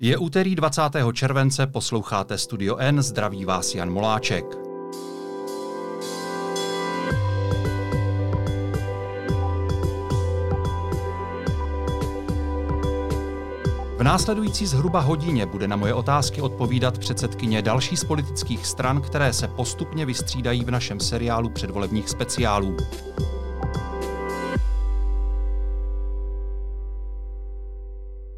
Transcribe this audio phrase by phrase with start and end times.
[0.00, 0.82] Je úterý 20.
[1.12, 4.44] července, posloucháte Studio N, zdraví vás Jan Moláček.
[13.96, 19.32] V následující zhruba hodině bude na moje otázky odpovídat předsedkyně další z politických stran, které
[19.32, 22.76] se postupně vystřídají v našem seriálu předvolebních speciálů.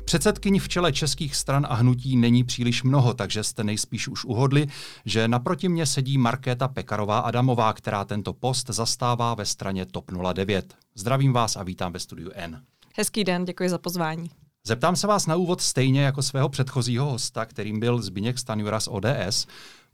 [0.09, 4.67] Předsedkyní v čele českých stran a hnutí není příliš mnoho, takže jste nejspíš už uhodli,
[5.05, 10.75] že naproti mě sedí Markéta Pekarová Adamová, která tento post zastává ve straně TOP 09.
[10.95, 12.63] Zdravím vás a vítám ve studiu N.
[12.97, 14.31] Hezký den, děkuji za pozvání.
[14.67, 18.89] Zeptám se vás na úvod stejně jako svého předchozího hosta, kterým byl Zbigněk Stanjura z
[18.91, 19.47] ODS.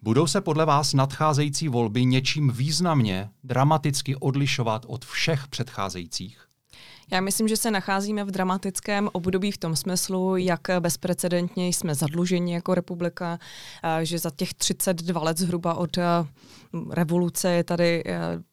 [0.03, 6.44] Budou se podle vás nadcházející volby něčím významně, dramaticky odlišovat od všech předcházejících?
[7.13, 12.55] Já myslím, že se nacházíme v dramatickém období v tom smyslu, jak bezprecedentně jsme zadluženi
[12.55, 13.39] jako republika,
[14.03, 15.99] že za těch 32 let zhruba od
[16.91, 18.05] revoluce je tady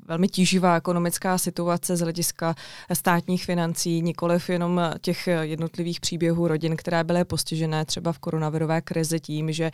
[0.07, 2.55] velmi tíživá ekonomická situace z hlediska
[2.93, 9.19] státních financí, nikoliv jenom těch jednotlivých příběhů rodin, které byly postižené třeba v koronavirové krizi
[9.19, 9.71] tím, že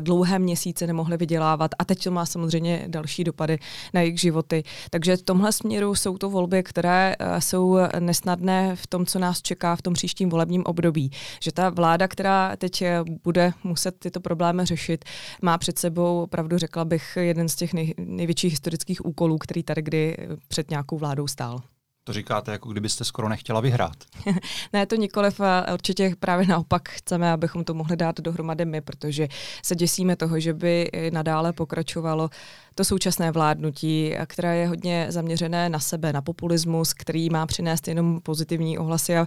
[0.00, 3.58] dlouhé měsíce nemohly vydělávat a teď to má samozřejmě další dopady
[3.94, 4.62] na jejich životy.
[4.90, 9.76] Takže v tomhle směru jsou to volby, které jsou nesnadné v tom, co nás čeká
[9.76, 11.10] v tom příštím volebním období.
[11.42, 12.84] Že ta vláda, která teď
[13.24, 15.04] bude muset tyto problémy řešit,
[15.42, 19.82] má před sebou, opravdu řekla bych, jeden z těch nej, největších historických úkolů, který tady
[19.82, 20.16] kdy
[20.48, 21.60] před nějakou vládou stál.
[22.04, 23.96] To říkáte, jako kdybyste skoro nechtěla vyhrát.
[24.72, 25.40] ne, to nikoliv.
[25.72, 29.28] Určitě právě naopak chceme, abychom to mohli dát dohromady my, protože
[29.64, 32.30] se děsíme toho, že by nadále pokračovalo
[32.78, 38.20] to současné vládnutí, které je hodně zaměřené na sebe, na populismus, který má přinést jenom
[38.22, 39.26] pozitivní ohlasy a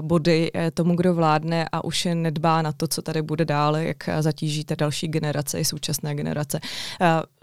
[0.00, 4.08] body e, tomu, kdo vládne a už nedbá na to, co tady bude dál, jak
[4.20, 6.60] zatížíte další generace i současné generace.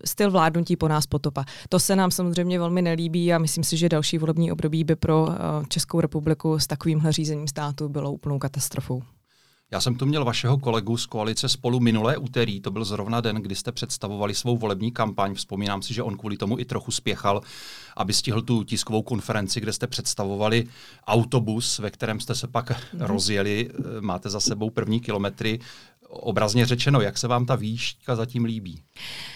[0.05, 1.45] Styl vládnutí po nás potopa.
[1.69, 5.27] To se nám samozřejmě velmi nelíbí a myslím si, že další volební období by pro
[5.69, 9.16] Českou republiku s takovýmhle řízením státu bylo úplnou katastrofou.
[9.71, 13.35] Já jsem tu měl vašeho kolegu z koalice spolu minulé úterý, to byl zrovna den,
[13.35, 15.35] kdy jste představovali svou volební kampaň.
[15.35, 17.41] Vzpomínám si, že on kvůli tomu i trochu spěchal,
[17.97, 20.67] aby stihl tu tiskovou konferenci, kde jste představovali
[21.07, 23.01] autobus, ve kterém jste se pak mm.
[23.01, 23.69] rozjeli,
[23.99, 25.59] máte za sebou první kilometry
[26.09, 28.81] obrazně řečeno, jak se vám ta výška zatím líbí?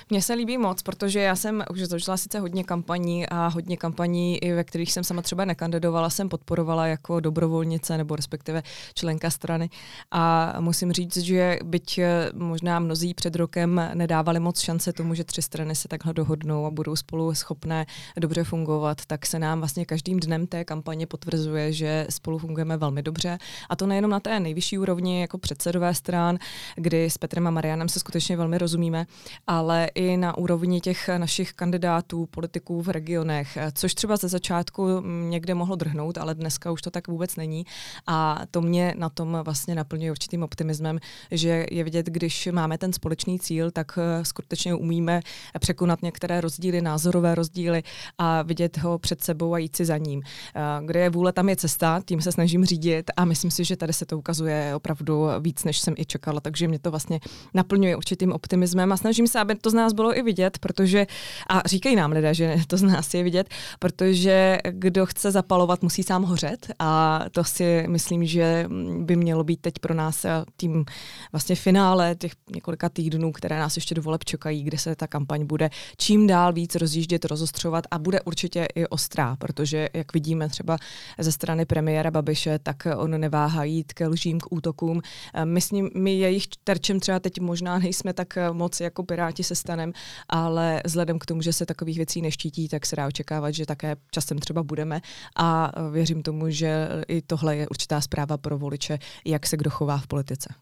[0.10, 4.44] Mně se líbí moc, protože já jsem už zažila sice hodně kampaní a hodně kampaní,
[4.44, 8.64] i ve kterých jsem sama třeba nekandidovala, jsem podporovala jako dobrovolnice nebo respektive
[8.96, 9.70] členka strany.
[10.12, 12.00] A musím říct, že byť
[12.34, 16.72] možná mnozí před rokem nedávali moc šance tomu, že tři strany se takhle dohodnou a
[16.72, 17.86] budou spolu schopné
[18.18, 23.04] dobře fungovat, tak se nám vlastně každým dnem té kampaně potvrzuje, že spolu fungujeme velmi
[23.04, 23.38] dobře.
[23.70, 26.38] A to nejenom na té nejvyšší úrovni jako předsedové stran,
[26.76, 29.06] kdy s Petrem a Marianem se skutečně velmi rozumíme,
[29.48, 34.88] ale i na úrovni těch našich kandidátů, politiků v regionech, což třeba ze začátku
[35.30, 37.66] někde mohlo drhnout, ale dneska už to tak vůbec není.
[38.08, 41.00] A to mě na tom vlastně naplňuje určitým optimismem,
[41.32, 45.22] že je vidět, když máme ten společný cíl, tak eh, skutečně umíme
[45.60, 47.84] překonat některé rozdíly, názorové rozdíly
[48.18, 50.22] a vidět ho před sebou a jít si za ním.
[50.56, 53.78] Eh, kde je vůle, tam je cesta, tím se snažím řídit a myslím si, že
[53.78, 57.20] tady se to ukazuje opravdu víc, než jsem i čekala takže mě to vlastně
[57.54, 61.08] naplňuje určitým optimismem a snažím se, aby to z nás bylo i vidět, protože,
[61.50, 66.04] a říkají nám lidé, že to z nás je vidět, protože kdo chce zapalovat, musí
[66.04, 68.68] sám hořet a to si myslím, že
[69.00, 70.26] by mělo být teď pro nás
[70.58, 70.86] tím
[71.32, 75.46] vlastně finále těch několika týdnů, které nás ještě do voleb čekají, kde se ta kampaň
[75.46, 80.78] bude čím dál víc rozjíždět, rozostřovat a bude určitě i ostrá, protože jak vidíme třeba
[81.20, 85.02] ze strany premiéra Babiše, tak on neváhá jít k lžím, k útokům.
[85.44, 89.04] My, s ním, my jej jejich terčem třeba teď možná nejsme tak eh, moc jako
[89.04, 89.94] Piráti se stanem,
[90.30, 93.96] ale vzhledem k tomu, že se takových věcí neštítí, tak se dá očekávat, že také
[94.12, 95.02] časem třeba budeme.
[95.36, 99.70] A eh, věřím tomu, že i tohle je určitá zpráva pro voliče, jak se kdo
[99.70, 100.54] chová v politice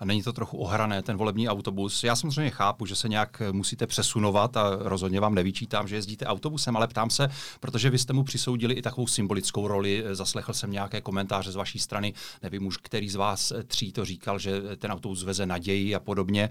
[0.00, 2.04] a není to trochu ohrané, ten volební autobus.
[2.04, 6.76] Já samozřejmě chápu, že se nějak musíte přesunovat a rozhodně vám nevyčítám, že jezdíte autobusem,
[6.76, 7.28] ale ptám se,
[7.60, 10.04] protože vy jste mu přisoudili i takovou symbolickou roli.
[10.12, 12.12] Zaslechl jsem nějaké komentáře z vaší strany,
[12.42, 16.48] nevím už, který z vás tří to říkal, že ten autobus veze naději a podobně.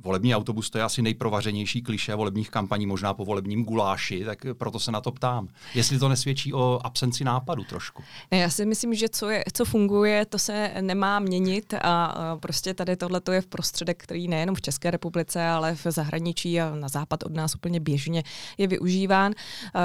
[0.00, 4.80] Volební autobus to je asi nejprovařenější kliše volebních kampaní, možná po volebním guláši, tak proto
[4.80, 5.48] se na to ptám.
[5.74, 8.02] Jestli to nesvědčí o absenci nápadu trošku.
[8.30, 12.96] Já si myslím, že co, je, co funguje, to se nemá měnit a prostě tady
[12.96, 17.22] tohle je v prostředek, který nejenom v České republice, ale v zahraničí a na západ
[17.22, 18.22] od nás úplně běžně
[18.58, 19.32] je využíván.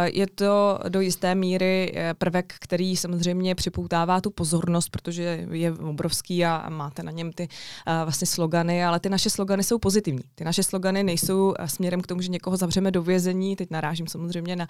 [0.03, 6.45] Je to do jisté míry eh, prvek, který samozřejmě připoutává tu pozornost, protože je obrovský
[6.45, 7.47] a máte na něm ty
[7.88, 10.23] eh, vlastně slogany, ale ty naše slogany jsou pozitivní.
[10.35, 13.56] Ty naše slogany nejsou eh, směrem k tomu, že někoho zavřeme do vězení.
[13.56, 14.67] Teď narážím samozřejmě na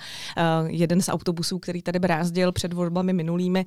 [0.67, 3.65] jeden z autobusů, který tady brázdil před volbami minulými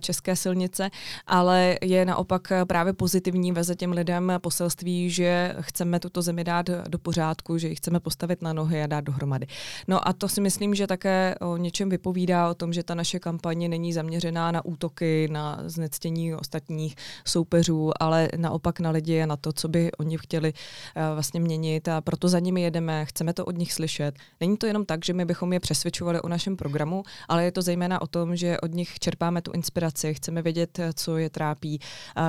[0.00, 0.90] české silnice,
[1.26, 6.98] ale je naopak právě pozitivní, veze těm lidem poselství, že chceme tuto zemi dát do
[6.98, 9.46] pořádku, že ji chceme postavit na nohy a dát dohromady.
[9.88, 13.18] No a to si myslím, že také o něčem vypovídá o tom, že ta naše
[13.18, 16.94] kampaně není zaměřená na útoky, na znectění ostatních
[17.26, 21.88] soupeřů, ale naopak na lidi a na to, co by oni chtěli uh, vlastně měnit
[21.88, 24.14] a proto za nimi jedeme, chceme to od nich slyšet.
[24.40, 27.62] Není to jenom tak, že my bychom je přesvědčovali o našem programu, ale je to
[27.62, 31.80] zejména o tom, že od nich čerpáme tu inspiraci, chceme vědět, co je trápí,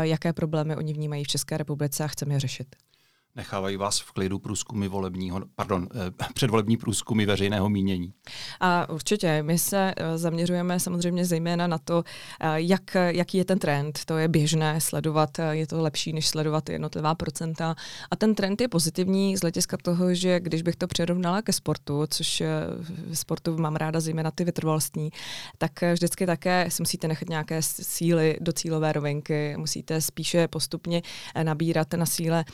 [0.02, 2.75] jaké problémy oni vnímají v České republice a chceme je řešit
[3.35, 8.13] nechávají vás v klidu průzkumy volebního, pardon, eh, předvolební průzkumy veřejného mínění?
[8.59, 9.44] A určitě.
[9.44, 12.03] My se eh, zaměřujeme samozřejmě zejména na to,
[12.39, 14.00] eh, jak, jaký je ten trend.
[14.06, 17.75] To je běžné sledovat, je to lepší, než sledovat jednotlivá procenta.
[18.12, 22.03] A ten trend je pozitivní z hlediska toho, že když bych to přirovnala ke sportu,
[22.09, 22.44] což
[23.09, 25.09] v sportu mám ráda zejména ty vytrvalostní,
[25.57, 31.01] tak vždycky také si musíte nechat nějaké síly do cílové rovinky, musíte spíše postupně
[31.44, 32.45] nabírat na síle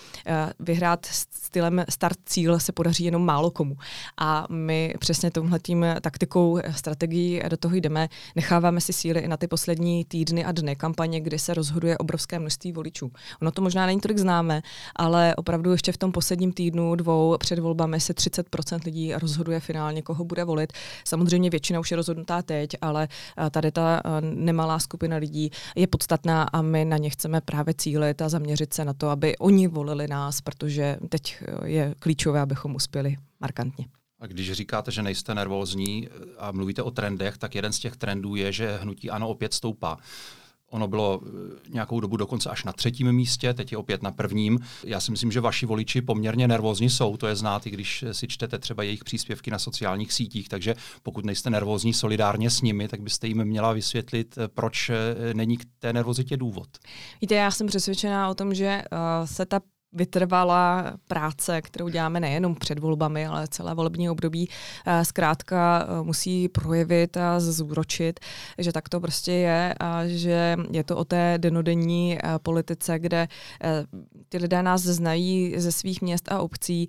[0.69, 3.75] vyhrát stylem start-cíl se podaří jenom málo komu.
[4.17, 5.31] A my přesně
[5.61, 8.09] tím taktikou, strategií do toho jdeme.
[8.35, 12.39] Necháváme si síly i na ty poslední týdny a dny kampaně, kdy se rozhoduje obrovské
[12.39, 13.11] množství voličů.
[13.41, 14.61] Ono to možná není tolik známe,
[14.95, 20.01] ale opravdu ještě v tom posledním týdnu, dvou před volbami se 30% lidí rozhoduje finálně,
[20.01, 20.73] koho bude volit.
[21.05, 23.07] Samozřejmě většina už je rozhodnutá teď, ale
[23.51, 28.29] tady ta nemalá skupina lidí je podstatná a my na ně chceme právě cílit a
[28.29, 33.15] zaměřit se na to, aby oni volili nás, protože teď eh, je klíčové, abychom uspěli
[33.39, 33.85] markantně.
[34.19, 37.97] A když říkáte, že nejste nervózní eh, a mluvíte o trendech, tak jeden z těch
[37.97, 39.97] trendů je, že hnutí ano opět stoupá.
[40.69, 41.29] Ono bylo eh,
[41.69, 44.59] nějakou dobu dokonce až na třetím místě, teď je opět na prvním.
[44.83, 48.27] Já si myslím, že vaši voliči poměrně nervózní jsou, to je znát, i když si
[48.27, 53.01] čtete třeba jejich příspěvky na sociálních sítích, takže pokud nejste nervózní solidárně s nimi, tak
[53.01, 54.91] byste jim měla vysvětlit, proč
[55.33, 56.67] není k té nervozitě důvod.
[57.21, 58.81] Víte, já jsem přesvědčená o tom, že
[59.25, 59.59] se ta
[59.93, 64.49] vytrvalá práce, kterou děláme nejenom před volbami, ale celé volební období,
[64.85, 68.19] eh, zkrátka eh, musí projevit a zúročit,
[68.57, 73.27] že tak to prostě je a že je to o té denodenní eh, politice, kde
[74.29, 76.87] ty lidé nás znají ze svých měst a obcí.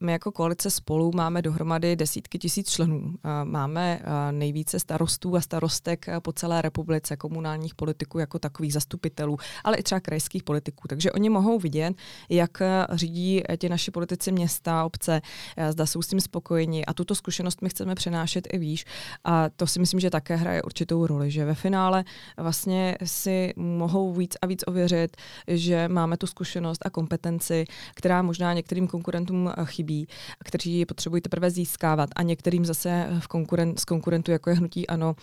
[0.00, 3.14] My jako koalice spolu máme dohromady desítky tisíc členů.
[3.44, 4.00] Máme
[4.30, 10.00] nejvíce starostů a starostek po celé republice, komunálních politiků jako takových zastupitelů, ale i třeba
[10.00, 10.88] krajských politiků.
[10.88, 11.94] Takže oni mohou vidět,
[12.30, 15.20] jak eh, řídí eh, ti naši politici města, obce,
[15.56, 16.84] eh, zda jsou s tím spokojeni.
[16.84, 18.84] A tuto zkušenost my chceme přenášet i výš.
[19.24, 22.04] A to si myslím, že také hraje určitou roli, že ve finále
[22.36, 25.16] vlastně si mohou víc a víc ověřit,
[25.48, 27.64] že máme tu zkušenost a kompetenci,
[27.94, 30.08] která možná některým konkurentům chybí,
[30.44, 35.16] kteří potřebují teprve získávat a některým zase v konkuren- z konkurentů, jako je hnutí ano,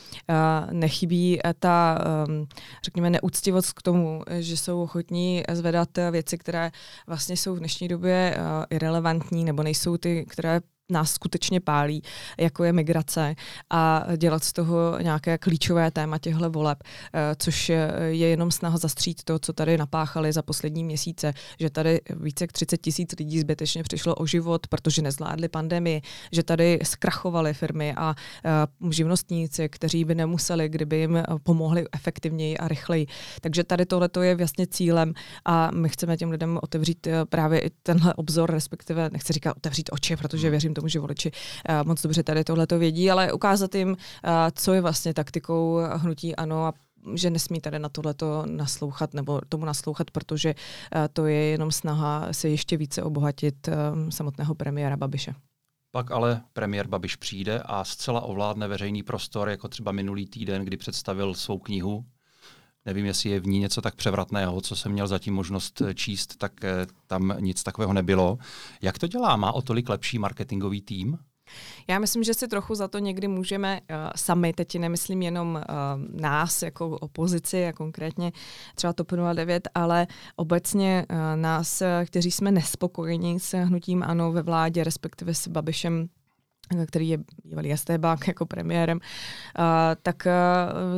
[0.71, 2.47] nechybí ta, ehm,
[2.83, 6.71] řekněme, neúctivost k tomu, že jsou ochotní zvedat věci, které
[7.07, 12.03] vlastně jsou v dnešní době uh, irrelevantní nebo nejsou ty, které nás skutečně pálí,
[12.39, 13.35] jako je migrace
[13.69, 19.24] a dělat z toho nějaké klíčové téma těchto voleb, eh, což je jenom snaha zastřít
[19.24, 23.84] to, co tady napáchali za poslední měsíce, že tady více jak 30 tisíc lidí zbytečně
[23.84, 28.15] přišlo o život, protože nezvládli pandemii, že tady zkrachovaly firmy a
[28.46, 33.08] eh, živnostníci, kteří by nemuseli, kdyby jim pomohli efektivněji a rychleji.
[33.41, 35.13] Takže tady tohle je vlastně cílem
[35.46, 39.89] a my chceme těm lidem otevřít eh, právě i tenhle obzor, respektive nechci říkat otevřít
[39.93, 43.75] oči, protože věřím tomu, že voliči uh, moc dobře tady tohle to vědí, ale ukázat
[43.75, 43.96] jim, uh,
[44.54, 46.74] co je vlastně taktikou hnutí ANO a
[47.13, 52.28] že nesmí tady na tohleto naslouchat nebo tomu naslouchat, protože uh, to je jenom snaha
[52.34, 53.70] se ještě více obohatit
[54.10, 55.36] samotného premiéra Babiše.
[55.92, 60.78] Pak ale premiér Babiš přijde a zcela ovládne veřejný prostor, jako třeba minulý týden, kdy
[60.78, 62.06] představil svou knihu
[62.86, 66.38] Nevím, jestli je v ní něco tak převratného, co jsem měl zatím možnost eh, číst,
[66.38, 68.38] tak eh, tam nic takového nebylo.
[68.82, 69.36] Jak to dělá?
[69.36, 71.18] Má o tolik lepší marketingový tým?
[71.88, 76.22] Já myslím, že si trochu za to někdy můžeme uh, sami, teď nemyslím jenom uh,
[76.22, 78.32] nás jako opozici a konkrétně
[78.75, 84.84] třeba TOP 09, ale obecně uh, nás, kteří jsme nespokojeni s hnutím ANO ve vládě,
[84.84, 86.10] respektive s Babišem
[86.88, 89.00] který je bývalý Estébák jako premiérem,
[90.01, 90.27] tak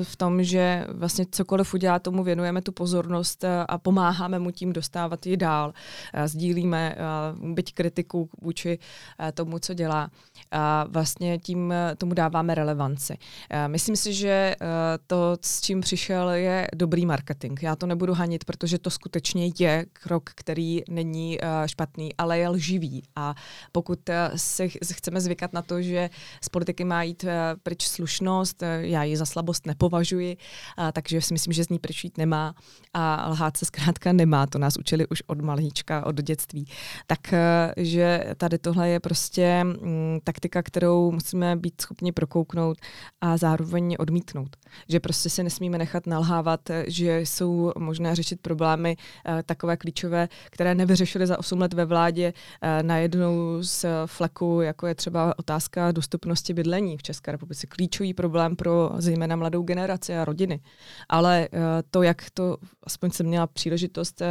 [0.04, 5.26] v tom, že vlastně cokoliv udělá, tomu věnujeme tu pozornost a pomáháme mu tím dostávat
[5.26, 5.74] ji dál.
[6.26, 6.96] Sdílíme
[7.54, 8.80] byť kritiku vůči
[9.34, 10.10] tomu, co dělá.
[10.52, 13.18] A vlastně tím tomu dáváme relevanci.
[13.68, 14.56] Myslím si, že
[15.08, 17.60] to, s čím přišel, je dobrý marketing.
[17.62, 23.04] Já to nebudu hanit, protože to skutečně je krok, který není špatný, ale je lživý.
[23.16, 23.36] A
[23.72, 24.00] pokud
[24.36, 26.10] se chceme zvykat na to, že
[26.42, 27.30] z politiky má jít uh,
[27.64, 30.38] pryč slušnost, uh, já ji za slabost nepovažuji,
[30.94, 32.56] takže si myslím, že z ní pryč jít nemá
[32.94, 36.68] a lhát se zkrátka nemá, to nás učili už od malíčka, od dětství.
[37.08, 42.78] Takže tady tohle je prostě um, taktika, kterou musíme být schopni prokouknout
[43.22, 44.56] a zároveň odmítnout.
[44.90, 48.98] Že prostě se nesmíme nechat nalhávat, že jsou možné řešit problémy
[49.46, 52.34] takové klíčové, které nevyřešily za 8 let ve vládě
[52.82, 57.68] najednou z fleku, jako je třeba otázka dostupnosti bydlení v České republice.
[57.68, 60.60] Klíčový problém pro zejména mladou generaci a rodiny.
[61.10, 61.60] Ale uh,
[61.92, 64.28] to, jak to, aspoň jsem měla příležitost uh,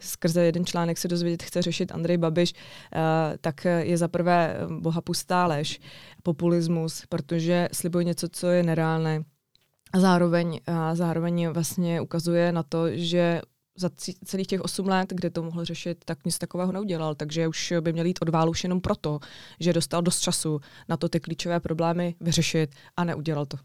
[0.00, 3.00] skrze jeden článek se dozvědět, chce řešit Andrej Babiš, uh,
[3.40, 5.80] tak je za prvé boha pustá lež,
[6.22, 9.24] populismus, protože slibuje něco, co je nereálné.
[9.92, 13.40] A zároveň, a zároveň vlastně ukazuje na to, že
[13.80, 13.90] za
[14.24, 17.14] celých těch 8 let, kde to mohl řešit, tak nic takového neudělal.
[17.14, 19.20] Takže už by měl jít od válu už jenom proto,
[19.60, 23.56] že dostal dost času na to ty klíčové problémy vyřešit a neudělal to.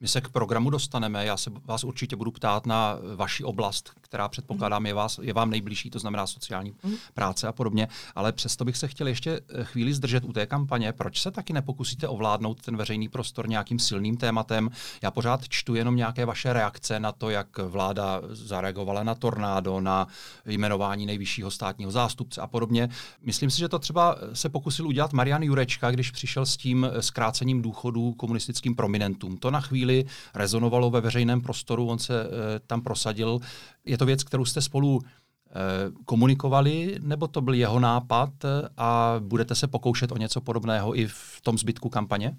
[0.00, 1.26] My se k programu dostaneme.
[1.26, 5.50] Já se vás určitě budu ptát na vaši oblast, která předpokládám je, vás, je vám
[5.50, 6.94] nejbližší, to znamená sociální mm.
[7.14, 7.88] práce a podobně.
[8.14, 10.92] Ale přesto bych se chtěl ještě eh, chvíli zdržet u té kampaně.
[10.92, 14.70] Proč se taky nepokusíte ovládnout ten veřejný prostor nějakým silným tématem?
[15.02, 20.08] Já pořád čtu jenom nějaké vaše reakce na to, jak vláda zareagovala na tornádo, na
[20.46, 22.88] jmenování nejvyššího státního zástupce a podobně.
[23.22, 27.62] Myslím si, že to třeba se pokusil udělat Marian Jurečka, když přišel s tím zkrácením
[27.62, 29.36] důchodů komunistickým prominentům.
[29.36, 32.26] To na chvíli chvíli rezonovalo ve veřejném prostoru, on se e,
[32.66, 33.40] tam prosadil.
[33.84, 35.10] Je to věc, kterou jste spolu e,
[36.04, 38.30] komunikovali, nebo to byl jeho nápad
[38.76, 42.36] a budete se pokoušet o něco podobného i v tom zbytku kampaně?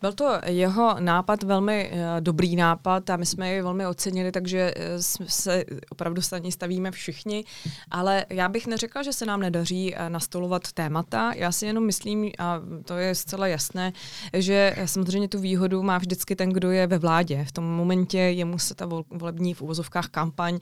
[0.00, 4.74] Byl to jeho nápad, velmi uh, dobrý nápad a my jsme ji velmi ocenili, takže
[4.76, 4.82] uh,
[5.26, 7.44] se opravdu ní stavíme všichni,
[7.90, 11.32] ale já bych neřekla, že se nám nedaří uh, nastolovat témata.
[11.34, 13.92] Já si jenom myslím, a to je zcela jasné,
[14.32, 17.44] že samozřejmě tu výhodu má vždycky ten, kdo je ve vládě.
[17.44, 20.58] V tom momentě jemu se ta volební v uvozovkách kampaň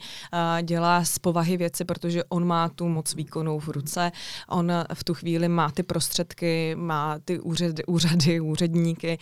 [0.63, 4.13] dělá z povahy věci, protože on má tu moc výkonu v ruce,
[4.49, 9.19] on v tu chvíli má ty prostředky, má ty úřady, úřady úředníky,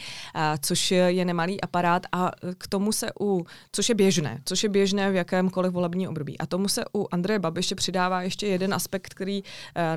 [0.60, 5.10] což je nemalý aparát a k tomu se u, což je běžné, což je běžné
[5.10, 6.38] v jakémkoliv volební období.
[6.38, 9.42] A tomu se u Andreje Babiše přidává ještě jeden aspekt, který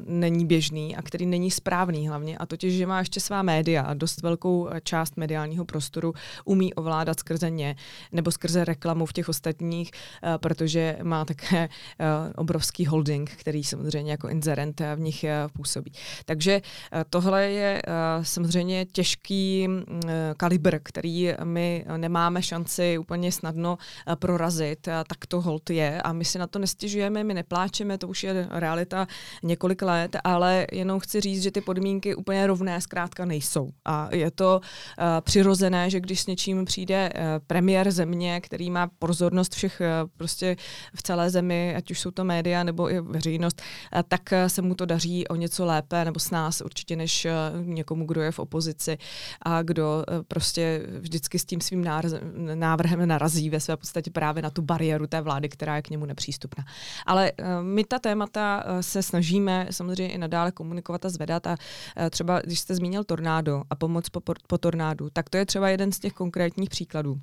[0.06, 3.94] není běžný a který není správný hlavně, a totiž, že má ještě svá média a
[3.94, 6.14] dost velkou část mediálního prostoru
[6.46, 7.76] umí ovládat skrze ně
[8.12, 9.92] nebo skrze reklamu v těch ostatních,
[10.38, 11.70] protože má také
[12.36, 15.92] obrovský holding, který samozřejmě jako inzerent v nich působí.
[16.26, 16.62] Takže
[17.10, 17.82] tohle je
[18.22, 19.68] samozřejmě těžký
[20.38, 26.25] kalibr, který my nemáme šanci úplně snadno eh, prorazit, tak to hold je a my
[26.25, 29.08] si na to nestěžujeme, my nepláčeme, to už je realita
[29.44, 33.70] několik let, ale jenom chci říct, že ty podmínky úplně rovné zkrátka nejsou.
[33.86, 38.90] A je to uh, přirozené, že když s něčím přijde uh, premiér země, který má
[39.00, 40.56] pozornost všech uh, prostě
[40.96, 43.62] v celé zemi, ať už jsou to média nebo i veřejnost,
[43.96, 47.66] uh, tak se mu to daří o něco lépe nebo s nás určitě než uh,
[47.66, 48.98] někomu, kdo je v opozici
[49.42, 51.86] a kdo kdo eh, prostě vždycky s tím svým
[52.54, 56.06] návrhem narazí ve své podstatě právě na tu bariéru té vlády, která je k němu
[56.06, 56.65] nepřístupná.
[57.06, 61.58] Ale eh, my ta témata eh, se snažíme samozřejmě i nadále komunikovat a zvedat a
[62.10, 65.92] třeba, když jste zmínil tornádo a pomoc po, po tornádu, tak to je třeba jeden
[65.92, 67.20] z těch konkrétních příkladů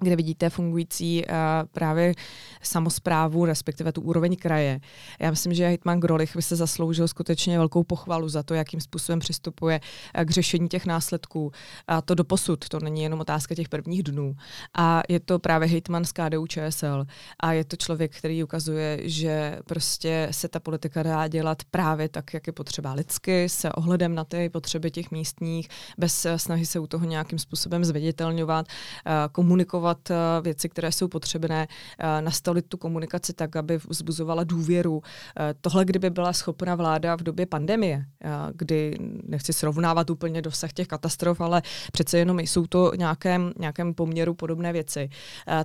[0.00, 1.34] kde vidíte fungující uh,
[1.72, 2.14] právě
[2.62, 4.80] samozprávu, respektive tu úroveň kraje.
[5.20, 9.18] Já myslím, že Hitman Grolich by se zasloužil skutečně velkou pochvalu za to, jakým způsobem
[9.18, 11.52] přistupuje uh, k řešení těch následků.
[11.86, 14.34] A to do posud, to není jenom otázka těch prvních dnů.
[14.78, 17.06] A je to právě Hitman z KDU ČSL.
[17.40, 22.34] A je to člověk, který ukazuje, že prostě se ta politika dá dělat právě tak,
[22.34, 26.86] jak je potřeba lidsky, se ohledem na ty potřeby těch místních, bez snahy se u
[26.86, 31.68] toho nějakým způsobem zviditelňovat, uh, komunikovat komunikovat věci, které jsou potřebné,
[32.20, 35.02] nastavit tu komunikaci tak, aby vzbuzovala důvěru.
[35.60, 38.04] Tohle, kdyby byla schopna vláda v době pandemie,
[38.54, 44.34] kdy nechci srovnávat úplně dosah těch katastrof, ale přece jenom jsou to nějakém, nějakém poměru
[44.34, 45.08] podobné věci,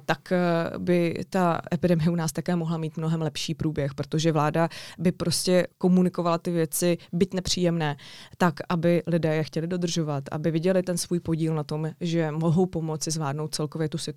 [0.05, 0.33] tak
[0.77, 5.67] by ta epidemie u nás také mohla mít mnohem lepší průběh, protože vláda by prostě
[5.77, 7.95] komunikovala ty věci, byť nepříjemné,
[8.37, 12.65] tak, aby lidé je chtěli dodržovat, aby viděli ten svůj podíl na tom, že mohou
[12.65, 14.12] pomoci zvládnout celkově tu situaci.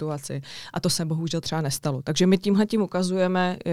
[0.73, 2.03] A to se bohužel třeba nestalo.
[2.03, 3.73] Takže my tímhle tím ukazujeme uh,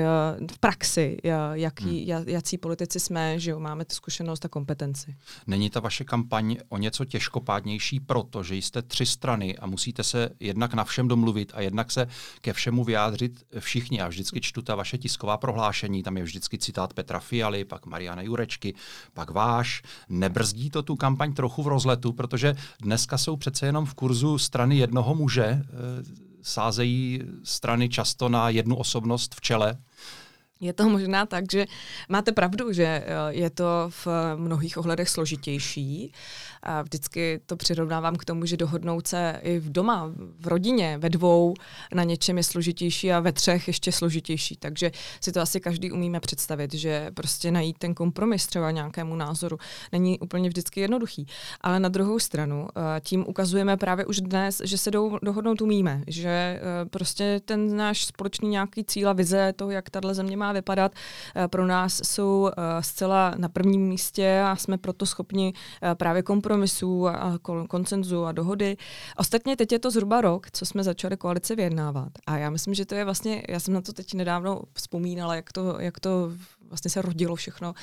[0.51, 2.23] v praxi, uh, jaký, hmm.
[2.27, 5.15] jací politici jsme, že jo, máme tu zkušenost a kompetenci.
[5.47, 10.73] Není ta vaše kampaň o něco těžkopádnější, protože jste tři strany a musíte se jednak
[10.73, 12.07] na všem domluvit a jednak se
[12.41, 13.97] ke všemu vyjádřit všichni.
[13.97, 18.21] Já vždycky čtu ta vaše tisková prohlášení, tam je vždycky citát Petra Fialy, pak Mariana
[18.21, 18.73] Jurečky,
[19.13, 19.81] pak váš.
[20.09, 24.77] Nebrzdí to tu kampaň trochu v rozletu, protože dneska jsou přece jenom v kurzu strany
[24.77, 25.63] jednoho muže, e,
[26.43, 29.77] sázejí strany často na jednu osobnost v čele.
[30.63, 31.65] Je to možná tak, že
[32.09, 36.13] máte pravdu, že eh, je to v mnohých ohledech složitější.
[36.63, 41.09] A vždycky to přirovnávám k tomu, že dohodnout se i v doma, v rodině, ve
[41.09, 41.53] dvou
[41.93, 44.55] na něčem je složitější a ve třech ještě složitější.
[44.57, 44.91] Takže
[45.21, 49.57] si to asi každý umíme představit, že prostě najít ten kompromis třeba nějakému názoru
[49.91, 51.27] není úplně vždycky jednoduchý.
[51.61, 54.91] Ale na druhou stranu eh, tím ukazujeme právě už dnes, že se
[55.21, 60.13] dohodnout umíme, že eh, prostě ten náš společný nějaký cíl a vize toho, jak tahle
[60.13, 60.91] země má vypadat,
[61.35, 65.53] eh, pro nás jsou zcela na prvním místě a jsme proto schopni
[65.97, 68.77] právě kompromisovat kompromisů a koncenzu a dohody.
[69.17, 72.11] Ostatně teď je to zhruba rok, co jsme začali koalici vyjednávat.
[72.27, 75.51] A já myslím, že to je vlastně, já jsem na to teď nedávno vzpomínala, jak
[75.51, 76.31] to, jak to
[76.69, 77.73] vlastně se rodilo všechno,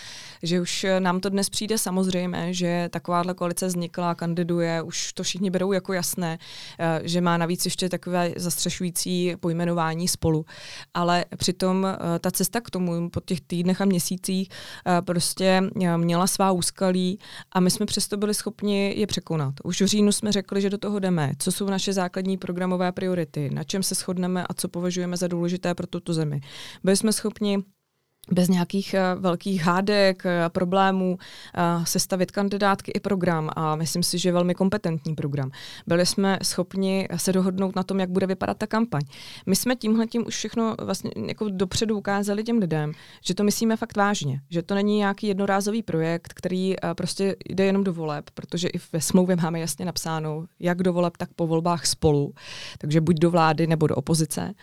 [0.43, 5.51] že už nám to dnes přijde samozřejmé, že takováhle koalice vznikla, kandiduje, už to všichni
[5.51, 6.39] berou jako jasné,
[6.79, 10.47] eh, že má navíc ještě takové zastřešující pojmenování spolu.
[10.95, 14.49] Ale přitom eh, ta cesta k tomu po těch týdnech a měsících
[14.87, 15.63] eh, prostě
[15.97, 17.19] měla svá úskalí
[17.53, 19.55] a my jsme přesto byli schopni je překonat.
[19.65, 23.51] Už v říjnu jsme řekli, že do toho jdeme, co jsou naše základní programové priority,
[23.51, 26.41] na čem se shodneme a co považujeme za důležité pro tuto zemi.
[26.85, 27.59] Byli jsme schopni
[28.33, 31.19] bez nějakých uh, velkých hádek uh, problémů
[31.79, 35.51] uh, sestavit kandidátky i program a myslím si, že velmi kompetentní program.
[35.87, 39.03] Byli jsme schopni se dohodnout na tom, jak bude vypadat ta kampaň.
[39.47, 42.93] My jsme tímhle tím už všechno vlastně jako dopředu ukázali těm lidem,
[43.25, 47.85] že to myslíme fakt vážně, že to není nějaký jednorázový projekt, který prostě jde jenom
[47.85, 51.87] do voleb, protože i ve smlouvě máme jasně napsáno, jak do voleb, tak po volbách
[51.87, 52.35] spolu,
[52.79, 54.55] takže buď do vlády nebo do opozice.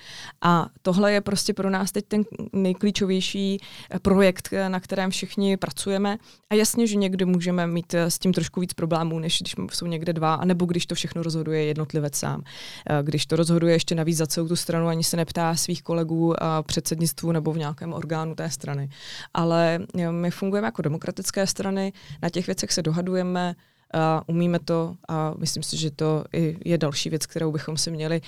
[0.41, 3.56] A tohle je prostě pro nás teď ten nejklíčovější
[4.01, 6.17] projekt, na kterém všichni pracujeme.
[6.49, 9.85] A jasně, že někdy můžeme mít eh, s tím trošku víc problémů, než když jsou
[9.85, 12.43] někde dva, anebo když to všechno rozhoduje jednotlivec sám.
[12.89, 16.43] Eh, když to rozhoduje ještě navíc za celou tu stranu, ani se neptá svých kolegů
[16.43, 18.89] a předsednictvu nebo v nějakém orgánu té strany.
[19.33, 23.55] Ale eh, my fungujeme jako demokratické strany, na těch věcech se dohadujeme,
[23.95, 26.23] Uh, umíme to a myslím si, že to
[26.65, 28.21] je další věc, kterou bychom si měli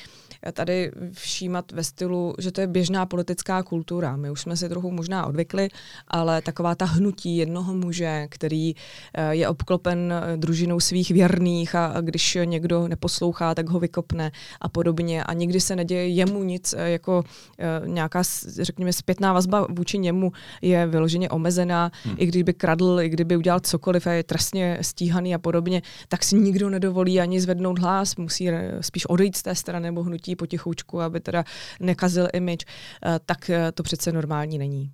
[0.54, 4.16] tady všímat ve stylu, že to je běžná politická kultura.
[4.16, 5.70] My už jsme si trochu možná odvykli,
[6.08, 12.38] ale taková ta hnutí jednoho muže, který uh, je obklopen družinou svých věrných a, když
[12.46, 15.24] někdo neposlouchá, tak ho vykopne a podobně.
[15.24, 17.24] A nikdy se neděje jemu nic, uh, jako
[17.86, 22.16] nějaká, řekněme, zpětná vazba vůči němu je vyloženě omezená, hmm.
[22.20, 26.36] i kdyby kradl, i kdyby udělal cokoliv a je trestně stíhaný a podobně, tak si
[26.36, 28.50] nikdo nedovolí ani zvednout hlas, musí
[28.82, 31.44] spíš odejít z té strany nebo hnutí potichoučku, aby teda
[31.80, 32.66] nekazil image,
[33.06, 34.92] eh, tak eh, to přece normální není.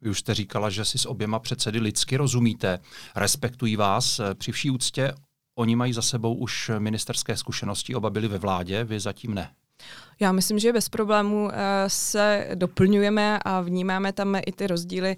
[0.00, 2.78] Vy už jste říkala, že si s oběma předsedy lidsky rozumíte,
[3.16, 4.20] respektují vás.
[4.20, 5.14] Eh, při vší úctě
[5.54, 9.50] oni mají za sebou už ministerské zkušenosti, oba byli ve vládě, vy zatím ne.
[10.22, 11.50] Já myslím, že bez problémů
[11.86, 15.16] se doplňujeme a vnímáme tam i ty rozdíly.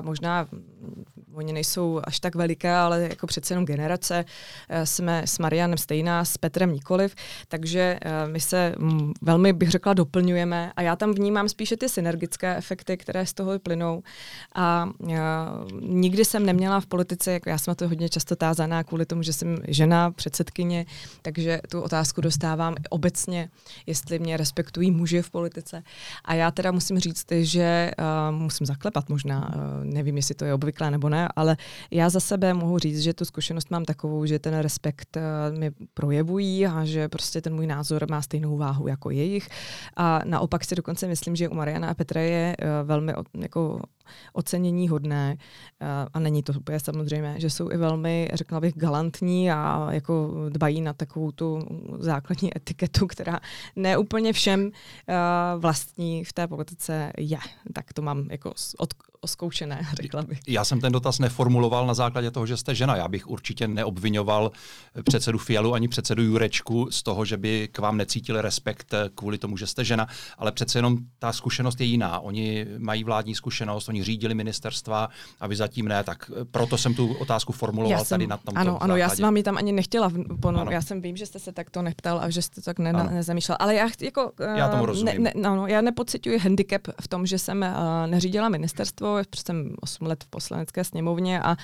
[0.00, 0.48] Možná
[1.38, 4.24] oni nejsou až tak veliké, ale jako přece jenom generace.
[4.68, 7.14] Eh, jsme s Marianem stejná, s Petrem nikoliv,
[7.48, 11.88] takže eh, my se mm, velmi, bych řekla, doplňujeme a já tam vnímám spíše ty
[11.88, 14.02] synergické efekty, které z toho plynou.
[14.54, 15.18] A eh,
[15.80, 19.32] nikdy jsem neměla v politice, jako já jsem to hodně často tázaná kvůli tomu, že
[19.32, 20.86] jsem žena, předsedkyně,
[21.22, 23.50] takže tu otázku dostávám obecně,
[23.86, 25.82] jestli mě respektují muži v politice.
[26.24, 30.54] A já teda musím říct, že uh, musím zaklepat možná, uh, nevím, jestli to je
[30.54, 31.56] obvyklé nebo ne, ale
[31.90, 35.70] já za sebe mohu říct, že tu zkušenost mám takovou, že ten respekt uh, mi
[35.94, 39.48] projevují a že prostě ten můj názor má stejnou váhu jako jejich.
[39.96, 43.80] A naopak si dokonce myslím, že u Mariana a Petra je uh, velmi jako
[44.32, 45.36] ocenění hodné
[46.14, 50.80] a není to úplně samozřejmé, že jsou i velmi, řekla bych, galantní a jako dbají
[50.80, 51.60] na takovou tu
[51.98, 53.40] základní etiketu, která
[53.76, 54.70] neúplně všem
[55.58, 57.38] vlastní v té politice je.
[57.72, 60.40] Tak to mám jako od, oskoušené, řekla bych.
[60.48, 62.96] Já jsem ten dotaz neformuloval na základě toho, že jste žena.
[62.96, 64.52] Já bych určitě neobvinoval
[65.02, 69.56] předsedu Fialu ani předsedu Jurečku z toho, že by k vám necítili respekt kvůli tomu,
[69.56, 70.06] že jste žena,
[70.38, 72.20] ale přece jenom ta zkušenost je jiná.
[72.20, 75.08] Oni mají vládní zkušenost, oni řídili ministerstva
[75.40, 78.58] a vy zatím ne, tak proto jsem tu otázku formuloval jsem, tady na tom.
[78.58, 80.70] Ano, ano, já jsem vám ji tam ani nechtěla ponout.
[80.70, 83.56] Já jsem vím, že jste se takto neptal a že jste tak ne, nezamýšlel.
[83.60, 84.32] Ale já jako...
[84.56, 85.22] Já tomu rozumím.
[85.22, 90.06] Ne, ne, no, já nepocituji handicap v tom, že jsem uh, neřídila ministerstvo, jsem 8
[90.06, 91.56] let v poslanecké sněmovně a uh,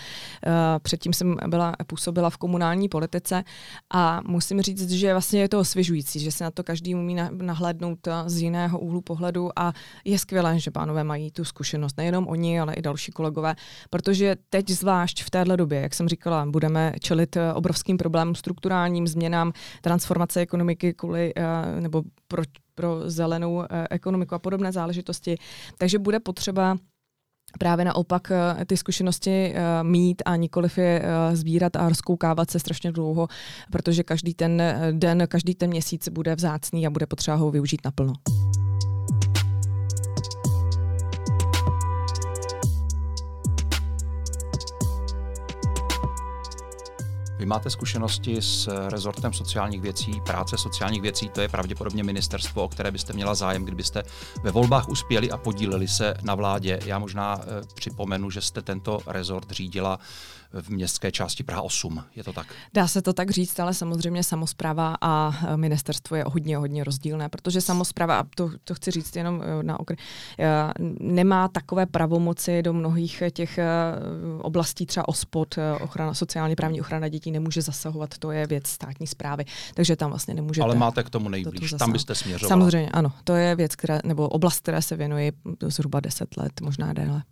[0.83, 3.45] předtím jsem byla, působila v komunální politice
[3.95, 8.09] a musím říct, že vlastně je to osvěžující, že se na to každý umí nahlédnout
[8.27, 9.73] z jiného úhlu pohledu a
[10.05, 13.55] je skvělé, že pánové mají tu zkušenost, nejenom oni, ale i další kolegové,
[13.91, 19.53] protože teď zvlášť v téhle době, jak jsem říkala, budeme čelit obrovským problémům, strukturálním změnám,
[19.81, 22.43] transformace ekonomiky kvůli, uh, nebo pro,
[22.75, 25.37] pro zelenou uh, ekonomiku a podobné záležitosti.
[25.79, 26.77] Takže bude potřeba
[27.59, 32.59] právě naopak eh, ty zkušenosti eh, mít a nikoliv je eh, sbírat a rozkoukávat se
[32.59, 33.29] strašně dlouho,
[33.71, 34.63] protože každý ten
[34.93, 38.13] den, každý ten měsíc bude vzácný a bude potřeba ho využít naplno.
[47.39, 52.69] Vy máte zkušenosti s rezortem sociálních věcí, práce sociálních věcí, to je pravděpodobně ministerstvo, o
[52.69, 54.03] které byste měla zájem, kdybyste
[54.43, 56.81] ve volbách uspěli a podíleli se na vládě.
[56.87, 59.99] Já možná e, připomenu, že jste tento rezort řídila
[60.61, 62.05] v městské části Praha 8.
[62.17, 62.47] Je to tak?
[62.75, 67.29] Dá se to tak říct, ale samozřejmě samozpráva a e, ministerstvo je hodně, hodně rozdílné,
[67.29, 69.97] protože samozpráva, a to, to chci říct jenom e, na okry,
[70.39, 73.59] e, nemá takové pravomoci do mnohých těch
[74.39, 79.45] oblastí, třeba OSPOD, ochrana, sociálně právní ochrana dětí nemůže zasahovat, to je věc státní zprávy,
[79.75, 80.65] takže tam vlastně nemůžete.
[80.65, 82.49] Ale máte k tomu nejblíž, tam byste směřovala.
[82.49, 85.33] Samozřejmě, ano, to je věc, která, nebo oblast, které se věnuje
[85.69, 87.23] zhruba 10 let, možná déle.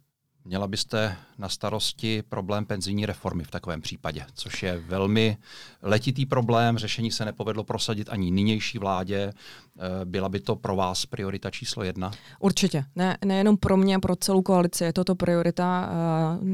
[0.45, 5.37] Měla byste na starosti problém penzijní reformy v takovém případě, což je velmi
[5.83, 6.79] letitý problém.
[6.79, 9.33] Řešení se nepovedlo prosadit ani nynější vládě.
[9.79, 12.11] Eh, byla by to pro vás priorita číslo jedna?
[12.41, 12.85] Určitě.
[12.97, 14.85] Ne, nejenom pro mě, pro celou koalici.
[14.85, 15.91] Je to to priorita,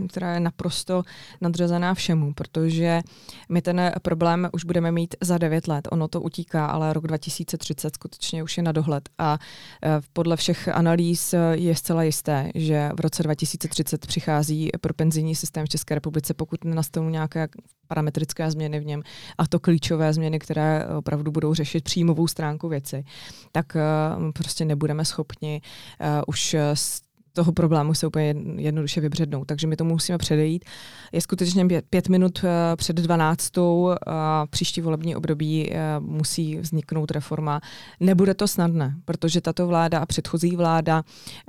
[0.05, 1.03] eh, která je naprosto
[1.41, 3.01] nadřazená všemu, protože
[3.49, 5.89] my ten problém už budeme mít za devět let.
[5.91, 9.09] Ono to utíká, ale rok 2030 skutečně už je na dohled.
[9.19, 9.39] A
[9.83, 15.67] eh, podle všech analýz je zcela jisté, že v roce 2030 přichází pro penzijní systém
[15.67, 17.49] v České republice, pokud nenastanou nějaké
[17.87, 19.03] parametrické změny v něm
[19.39, 23.05] a to klíčové změny, které opravdu budou řešit příjmovou stránku věci,
[23.53, 25.61] tak uh, prostě nebudeme schopni
[26.01, 27.08] uh, už s
[27.39, 29.45] toho problému se úplně jednoduše vybřednou.
[29.45, 30.65] Takže my to musíme předejít.
[31.13, 33.59] Je skutečně pět, minut eh, před 12.
[34.07, 37.61] A příští volební období eh, musí vzniknout reforma.
[38.01, 41.03] Nebude to snadné, protože tato vláda a předchozí vláda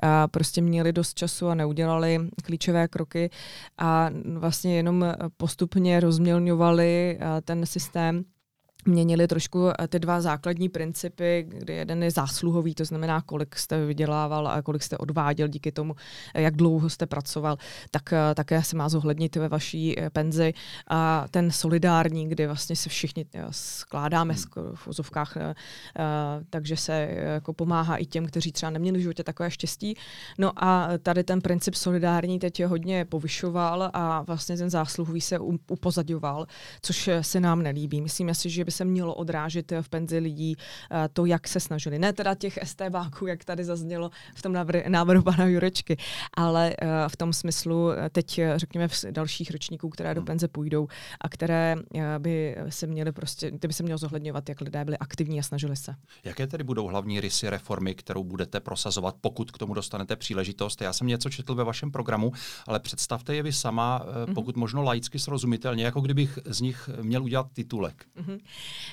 [0.04, 3.30] eh, prostě měli dost času a neudělali klíčové kroky
[3.78, 5.06] a vlastně jenom
[5.38, 8.24] postupně rozmělňovali ten systém
[8.86, 13.86] měnili trošku eh, ty dva základní principy, kdy jeden je zásluhový, to znamená, kolik jste
[13.86, 15.96] vydělával a kolik jste odváděl díky tomu,
[16.34, 17.58] eh, jak dlouho jste pracoval,
[17.92, 20.54] tak eh, také se má zohlednit ve vaší penzi.
[20.88, 24.76] A ten solidární, kdy vlastně se všichni skládáme hmm.
[24.76, 25.38] v vozovkách,
[26.50, 29.96] takže se jako pomáhá i těm, kteří třeba neměli v životě takové štěstí.
[30.38, 35.40] No a tady ten princip solidární teď je hodně povyšoval a vlastně ten zásluhový se
[35.70, 36.46] upozadoval,
[36.82, 38.02] což se nám nelíbí.
[38.02, 42.00] Myslím si, že by se mělo odrážet v penzi lidí eh, to, jak se snažili.
[42.00, 44.54] Ne teda těch STBáků, jak tady zaznělo v tom
[44.88, 45.98] návrhu pana Jurečky,
[46.38, 50.26] ale eh, v tom smyslu eh, teď, řekněme, v dalších ročníků, které do hmm.
[50.26, 50.88] penze půjdou
[51.22, 51.76] a které
[52.20, 55.76] by se měly prostě, ty by se mělo zohledňovat, jak lidé byli aktivní a snažili
[55.76, 55.96] se.
[56.24, 60.82] Jaké tedy budou hlavní rysy reformy, kterou budete prosazovat, pokud k tomu dostanete příležitost?
[60.82, 62.32] Já jsem něco četl ve vašem programu,
[62.68, 64.34] ale představte je vy sama, mm-hmm.
[64.34, 68.06] pokud možno laicky srozumitelně, jako kdybych z nich měl udělat titulek.
[68.18, 68.40] Mm-hmm.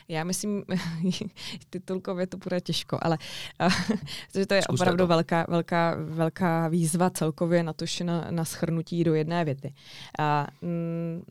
[0.08, 0.64] Já myslím,
[1.70, 3.18] titulkově to bude těžko, ale
[3.66, 5.06] uh, to je Zkuste opravdu to.
[5.06, 9.74] velká, velká, velká výzva celkově na to, na, na schrnutí do jedné věty.
[10.18, 10.68] Uh,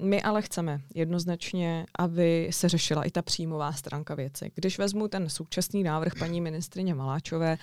[0.07, 4.51] my ale chceme jednoznačně, aby se řešila i ta příjmová stránka věci.
[4.55, 7.57] Když vezmu ten současný návrh paní ministrině Maláčové,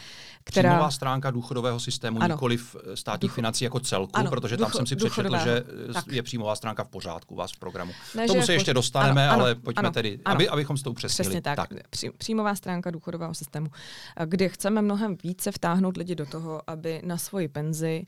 [0.44, 0.70] která...
[0.70, 2.34] Příjmová stránka důchodového systému, ano.
[2.34, 3.34] nikoliv státních Duch...
[3.34, 6.04] financí jako celku, ano, protože tam jsem si přečetl, že tak.
[6.12, 7.92] je příjmová stránka v pořádku vás v programu.
[8.14, 10.82] Ne, Tomu se ještě dostaneme, ano, ale ano, pojďme ano, tedy, ano, aby, abychom s
[10.82, 11.24] tou upřesnili.
[11.24, 11.56] Přesně tak.
[11.56, 11.70] tak.
[12.16, 13.66] příjmová stránka důchodového systému,
[14.24, 18.06] kde chceme mnohem více vtáhnout lidi do toho, aby na svoji penzi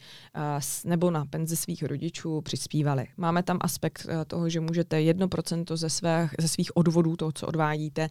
[0.84, 3.06] nebo na penzi svých rodičů přispívali.
[3.16, 8.08] Máme tam aspekt toho, že můžete 1% ze, svých, ze svých odvodů, toho, co odvádíte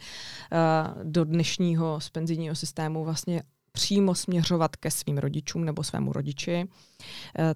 [1.03, 6.65] do dnešního z penzijního systému, vlastně přímo směřovat ke svým rodičům nebo svému rodiči.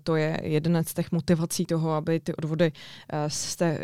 [0.03, 2.71] To je jedna z těch motivací toho, aby ty odvody
[3.27, 3.79] jste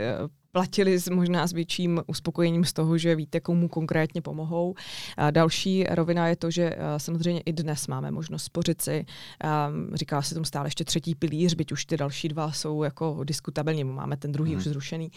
[0.53, 4.75] platili s, možná s větším uspokojením z toho, že víte, komu konkrétně pomohou.
[5.17, 9.05] A další rovina je to, že samozřejmě i dnes máme možnost spořit si.
[9.93, 13.83] Říká se tomu stále ještě třetí pilíř, byť už ty další dva jsou jako diskutabilní,
[13.83, 14.57] máme ten druhý hmm.
[14.57, 15.11] už zrušený.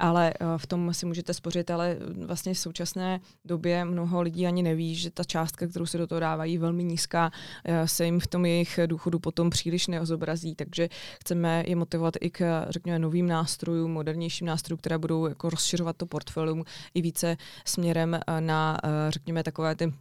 [0.00, 4.94] Ale v tom si můžete spořit, ale vlastně v současné době mnoho lidí ani neví,
[4.94, 7.30] že ta částka, kterou se do toho dávají, velmi nízká,
[7.84, 10.54] se jim v tom jejich důchodu potom příliš neozobrazí.
[10.54, 10.88] Takže
[11.20, 15.96] chceme je motivovat i k, řekněme, novým nástrojům, modernějším nástrojům, nástrojů, které budou jako rozšiřovat
[15.96, 19.92] to portfolium i více směrem eh, na, eh, řekněme, takové ty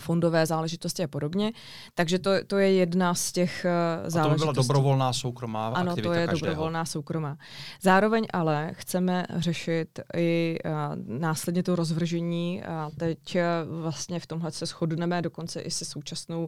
[0.00, 1.52] fondové záležitosti a podobně.
[1.94, 3.66] Takže to, to je jedna z těch
[4.06, 4.18] záležitostí.
[4.18, 6.50] A to by byla dobrovolná soukromá ano, aktivita to je každého.
[6.50, 7.36] dobrovolná soukromá.
[7.82, 10.72] Zároveň ale chceme řešit i uh,
[11.18, 16.40] následně to rozvržení a teď uh, vlastně v tomhle se shodneme dokonce i se současnou
[16.40, 16.46] uh,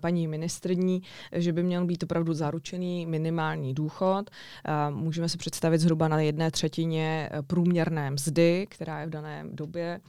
[0.00, 4.30] paní ministrní, že by měl být opravdu zaručený minimální důchod.
[4.90, 10.00] Uh, můžeme si představit zhruba na jedné třetině průměrné mzdy, která je v dané době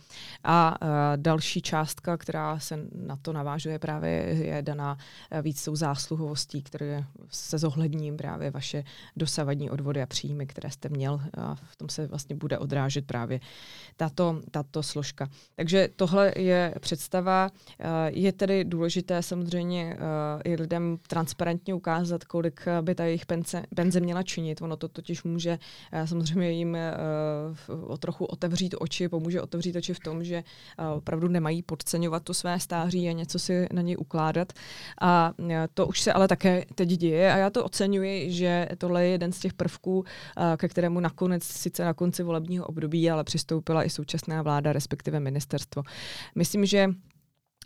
[0.44, 4.98] a uh, další částka, která se na to navážuje právě, je daná
[5.32, 8.84] eh, víc tou zásluhovostí, které se zohledním právě vaše
[9.16, 11.22] dosavadní odvody a příjmy, které jste měl.
[11.38, 13.40] A v tom se vlastně bude odrážet právě
[13.98, 15.30] tato, tato složka.
[15.56, 17.50] Takže tohle je představa.
[17.80, 23.64] Eh, je tedy důležité samozřejmě eh, i lidem transparentně ukázat, kolik by ta jejich penze,
[23.76, 24.62] penze měla činit.
[24.62, 25.60] Ono to totiž může
[26.06, 26.78] samozřejmě jim
[27.68, 30.44] o trochu otevřít oči, pomůže otevřít oči v tom, že
[30.96, 34.54] opravdu nemají podceňovat to své své stáří a něco si na něj ukládat.
[35.02, 39.06] A e, to už se ale také teď děje a já to oceňuji, že tohle
[39.06, 40.06] je jeden z těch prvků,
[40.54, 45.20] e, ke kterému nakonec, sice na konci volebního období, ale přistoupila i současná vláda, respektive
[45.20, 45.84] ministerstvo.
[46.36, 46.90] Myslím, že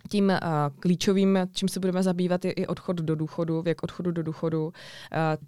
[0.08, 0.38] tím uh,
[0.80, 4.64] klíčovým, čím se budeme zabývat, je i odchod do důchodu, věk odchodu do důchodu.
[4.66, 4.72] Uh,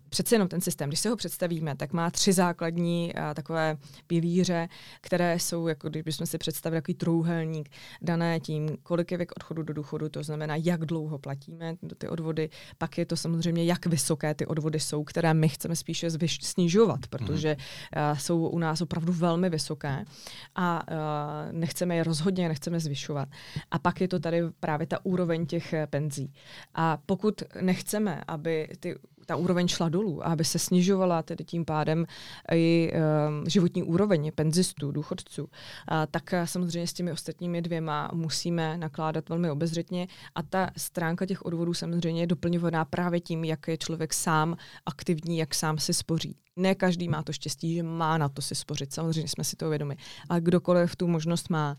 [0.08, 4.68] přece jenom ten systém, když se ho představíme, tak má tři základní uh, takové pilíře,
[5.00, 7.68] které jsou, jako když bychom si představili takový trouhelník,
[8.02, 12.08] dané tím, kolik je věk odchodu do důchodu, to znamená, jak dlouho platíme do ty
[12.08, 16.38] odvody, pak je to samozřejmě, jak vysoké ty odvody jsou, které my chceme spíše zvyš,
[16.42, 20.04] snižovat, protože uh, jsou u nás opravdu velmi vysoké
[20.54, 20.96] a uh,
[21.52, 23.28] nechceme je rozhodně, nechceme zvyšovat.
[23.70, 26.32] A pak je to tady právě ta úroveň těch eh, penzí.
[26.74, 31.64] A pokud nechceme, aby ty ta úroveň šla dolů a aby se snižovala tedy tím
[31.64, 32.06] pádem
[32.52, 35.48] i uh, životní úroveň penzistů, důchodců, uh,
[36.10, 41.74] tak samozřejmě s těmi ostatními dvěma musíme nakládat velmi obezřetně a ta stránka těch odvodů
[41.74, 44.56] samozřejmě je doplňovaná právě tím, jak je člověk sám
[44.86, 46.36] aktivní, jak sám si spoří.
[46.58, 49.68] Ne každý má to štěstí, že má na to si spořit, samozřejmě jsme si to
[49.68, 49.96] vědomi.
[50.28, 51.76] Ale kdokoliv tu možnost má,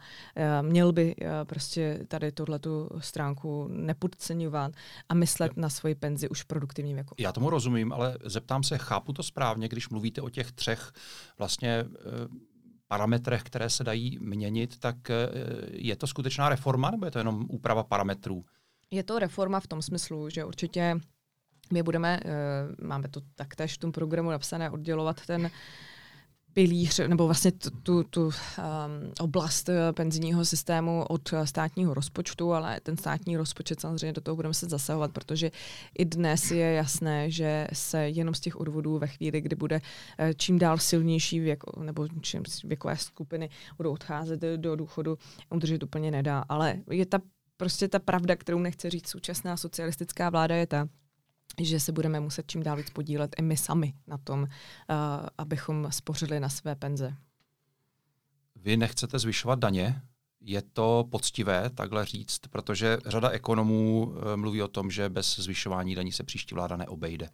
[0.62, 4.72] měl by prostě tady tohletu stránku nepodceňovat
[5.10, 7.16] a myslet na svoji penzi už produktivním věku.
[7.20, 10.92] Já tomu rozumím, ale zeptám se, chápu to správně, když mluvíte o těch třech
[11.38, 11.86] vlastně e,
[12.88, 14.96] parametrech, které se dají měnit, tak
[15.72, 18.46] je to skutečná reforma nebo je to jenom úprava parametrů?
[18.92, 21.00] Je to reforma v tom smyslu, že určitě
[21.72, 25.52] my budeme, e, máme to taktéž v tom programu napsané, oddělovat ten
[26.58, 28.32] pilíř, nebo vlastně tu, tu, tu um,
[29.20, 34.36] oblast eh, penzijního systému od eh, státního rozpočtu, ale ten státní rozpočet samozřejmě do toho
[34.36, 35.52] budeme se zasahovat, protože
[35.98, 39.82] i dnes je jasné, že se jenom z těch odvodů ve chvíli, kdy bude
[40.18, 45.18] eh, čím dál silnější věk, nebo čím věkové skupiny budou odcházet do důchodu,
[45.50, 46.44] udržet úplně nedá.
[46.50, 47.20] Ale je ta
[47.58, 50.88] prostě ta pravda, kterou nechce říct současná socialistická vláda, je ta,
[51.60, 54.48] že se budeme muset čím dál víc podílet i my sami na tom, uh,
[55.38, 57.16] abychom spořili na své penze.
[58.56, 60.02] Vy nechcete zvyšovat daně?
[60.48, 66.12] je to poctivé takhle říct, protože řada ekonomů mluví o tom, že bez zvyšování daní
[66.12, 67.30] se příští vláda neobejde.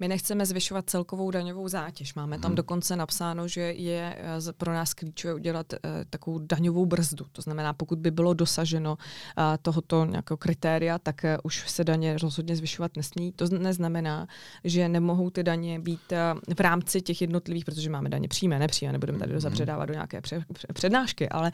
[0.00, 2.14] My nechceme zvyšovat celkovou daňovou zátěž.
[2.14, 2.56] Máme tam hmm.
[2.56, 5.78] dokonce napsáno, že je eh, pro nás klíčové udělat uh,
[6.10, 7.24] takovou daňovou brzdu.
[7.32, 12.56] To znamená, pokud by bylo dosaženo uh, tohoto nějakého kritéria, tak už se daně rozhodně
[12.56, 13.32] zvyšovat nesmí.
[13.32, 14.26] To neznamená,
[14.64, 16.12] že nemohou ty daně být
[16.56, 20.44] v rámci těch jednotlivých, protože máme daně přímé, nepřímé, nebudeme tady zapředávat do nějaké pře-
[20.72, 21.52] přednášky, ale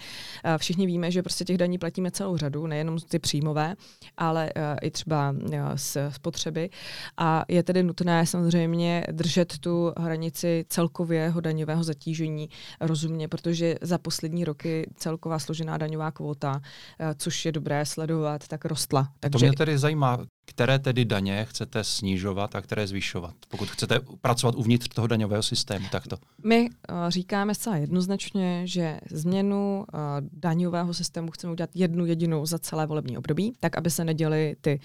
[0.56, 3.74] všichni víme, že prostě těch daní platíme celou řadu, nejenom ty příjmové,
[4.16, 5.34] ale i třeba
[5.74, 6.70] z spotřeby.
[7.16, 12.48] A je tedy nutné nutné samozřejmě držet tu hranici celkového daňového zatížení
[12.80, 16.60] rozumně, protože za poslední roky celková složená daňová kvota,
[16.98, 19.08] eh, což je dobré sledovat, tak rostla.
[19.20, 19.38] Takže...
[19.38, 24.54] To mě tedy zajímá, které tedy daně chcete snižovat a které zvyšovat, pokud chcete pracovat
[24.54, 26.16] uvnitř toho daňového systému takto?
[26.44, 30.00] My uh, říkáme zcela jednoznačně, že změnu uh,
[30.32, 34.80] daňového systému chceme udělat jednu jedinou za celé volební období, tak aby se neděly ty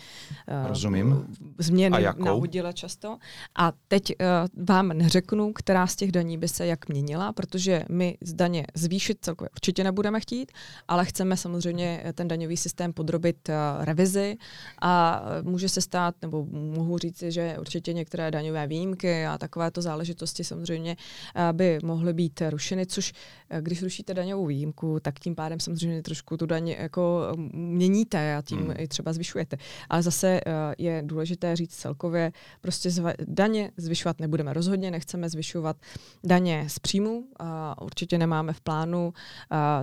[0.62, 1.26] uh, Rozumím.
[1.58, 3.18] změny nahodile často.
[3.56, 8.18] A teď uh, vám neřeknu, která z těch daní by se jak měnila, protože my
[8.22, 10.52] z daně zvýšit celkově určitě nebudeme chtít,
[10.88, 14.38] ale chceme samozřejmě ten daňový systém podrobit uh, revizi
[14.82, 15.22] a
[15.54, 20.96] může se stát, nebo mohu říct, že určitě některé daňové výjimky a takovéto záležitosti samozřejmě
[20.98, 23.14] eh, by mohly být rušeny, což
[23.50, 28.36] eh, když rušíte daňovou výjimku, tak tím pádem samozřejmě trošku tu daň jako mm, měníte
[28.36, 28.74] a tím hmm.
[28.78, 29.58] i třeba zvyšujete.
[29.90, 34.54] Ale zase eh, je důležité říct celkově, prostě zva- daně zvyšovat nebudeme.
[34.54, 35.78] Rozhodně nechceme zvyšovat
[36.24, 39.14] daně z příjmu a určitě nemáme v plánu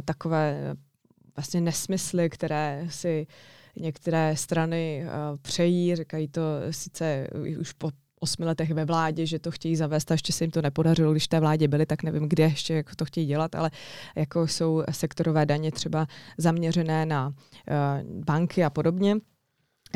[0.05, 0.77] takové
[1.37, 7.27] vlastně nesmysly, které si uh, některé strany uh, přejí, říkají to sice
[7.61, 10.63] už po osmi letech ve vládě, že to chtějí zavést a ještě se jim to
[10.63, 13.71] nepodařilo, když té vládě byli, tak nevím, kde ještě jako to chtějí dělat, ale
[14.17, 16.07] jako jsou sektorové daně třeba
[16.39, 17.35] zaměřené na uh,
[18.25, 19.17] banky a podobně.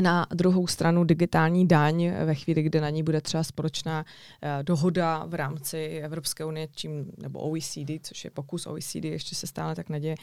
[0.03, 5.25] Na druhou stranu digitální daň ve chvíli, kdy na ní bude třeba společná uh, dohoda
[5.27, 9.89] v rámci Evropské unie, čím, nebo OECD, což je pokus OECD, ještě se stále tak
[9.89, 10.15] neděje,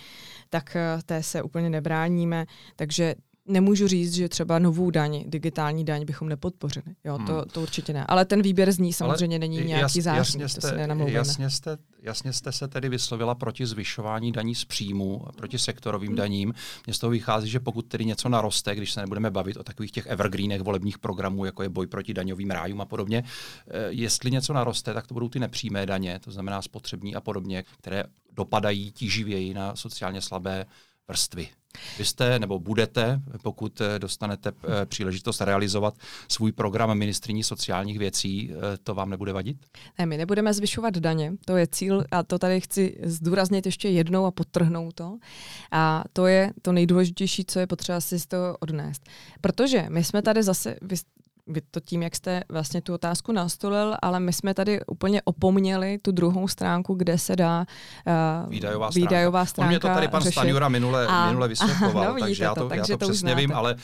[0.50, 2.46] tak té se úplně nebráníme.
[2.76, 6.86] Takže nemůžu říct, že třeba novou daň, digitální daň bychom nepodpořili.
[7.04, 7.44] Jo, to, hmm.
[7.52, 8.06] to určitě ne.
[8.06, 11.78] Ale ten výběr z ní samozřejmě Ale není nějaký jas, zářný, jasně jste, jasně jste,
[12.02, 16.18] jasně jste se tedy vyslovila proti zvyšování daní z příjmu, proti sektorovým hmm.
[16.18, 16.54] daním.
[16.88, 19.92] Mně z toho vychází, že pokud tedy něco naroste, když se nebudeme bavit o takových
[19.92, 23.24] těch evergreenech volebních programů, jako je boj proti daňovým rájům a podobně,
[23.68, 27.64] eh, jestli něco naroste, tak to budou ty nepřímé daně, to znamená spotřební a podobně,
[27.78, 30.66] které dopadají tíživěji na sociálně slabé
[31.08, 31.50] vrstvy.
[31.98, 35.94] Vy jste nebo budete, pokud eh, dostanete eh, příležitost realizovat
[36.28, 39.58] svůj program ministriní sociálních věcí, eh, to vám nebude vadit?
[40.00, 44.26] Ne, my nebudeme zvyšovat daně, to je cíl a to tady chci zdůraznit ještě jednou
[44.26, 45.18] a podtrhnout to.
[45.72, 49.10] A to je to nejdůležitější, co je potřeba si z toho odnést.
[49.42, 50.76] Protože my jsme tady zase,
[51.48, 55.98] vy to tím, jak jste vlastně tu otázku nastolil, ale my jsme tady úplně opomněli
[55.98, 57.66] tu druhou stránku, kde se dá
[58.46, 59.68] uh, výdajová, výdajová stránka.
[59.68, 60.32] On mě to tady pan řešit.
[60.32, 63.54] Stanjura minule, a, minule vysvětloval, no, takže já to, takže já to, to přesně vím,
[63.54, 63.80] ale uh,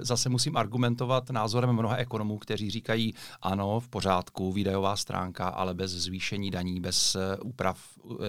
[0.00, 5.90] zase musím argumentovat názorem mnoha ekonomů, kteří říkají, ano, v pořádku, výdajová stránka, ale bez
[5.90, 7.78] zvýšení daní, bez uh, úprav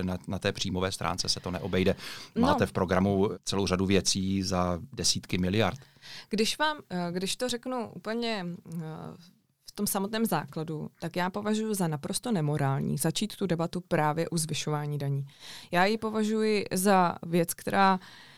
[0.01, 1.95] na, na té příjmové stránce se to neobejde.
[2.35, 2.41] No.
[2.41, 2.67] Máte no.
[2.67, 5.79] v programu celou řadu věcí za desítky miliard.
[6.29, 8.79] Když vám, eh, když to řeknu úplně eh,
[9.65, 14.37] v tom samotném základu, tak já považuji za naprosto nemorální začít tu debatu právě u
[14.37, 15.25] zvyšování daní.
[15.71, 18.30] Já ji považuji za věc, která Eh,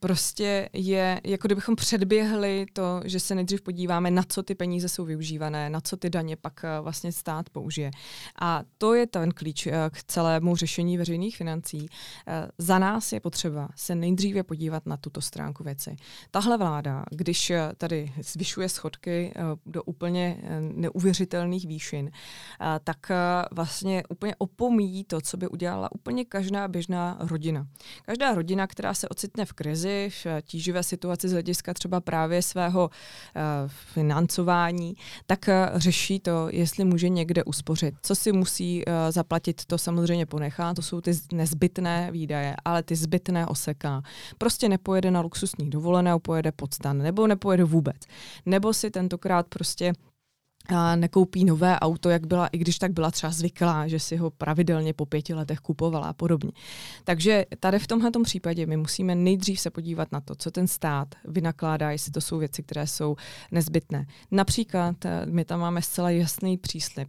[0.00, 5.04] prostě je, jako kdybychom předběhli to, že se nejdřív podíváme, na co ty peníze jsou
[5.04, 7.90] využívané, na co ty daně pak eh, vlastně stát použije.
[8.40, 11.88] A to je ten klíč eh, k celému řešení veřejných financí.
[12.58, 15.96] Za nás je potřeba se nejdříve podívat na tuto stránku věci.
[16.30, 19.34] Tahle vláda, když tady zvyšuje schodky
[19.66, 22.10] do úplně neuvěřitelných výšin,
[22.84, 23.10] tak
[23.52, 27.66] vlastně úplně opomíjí to, co by udělala úplně každá běžná rodina.
[28.02, 32.90] Každá rodina, která se ocitne v krizi, v tíživé situaci z hlediska třeba právě svého
[32.90, 34.94] uh, financování,
[35.26, 37.94] tak uh, řeší to, jestli může někde uspořit.
[38.02, 42.96] Co si musí uh, zaplatit, to samozřejmě ponechá, to jsou ty nezbytné výdaje, ale ty
[42.96, 44.02] zbytné oseká.
[44.38, 47.96] Prostě nepojede na luxusní dovolené, pojede pod stan, nebo nepojede vůbec.
[48.46, 49.92] Nebo si tentokrát prostě
[50.68, 54.30] a nekoupí nové auto, jak byla, i když tak byla třeba zvyklá, že si ho
[54.30, 56.52] pravidelně po pěti letech kupovala a podobně.
[57.04, 61.14] Takže tady v tomhle případě my musíme nejdřív se podívat na to, co ten stát
[61.24, 63.16] vynakládá, jestli to jsou věci, které jsou
[63.50, 64.06] nezbytné.
[64.30, 67.08] Například eh, my tam máme zcela jasný příslip.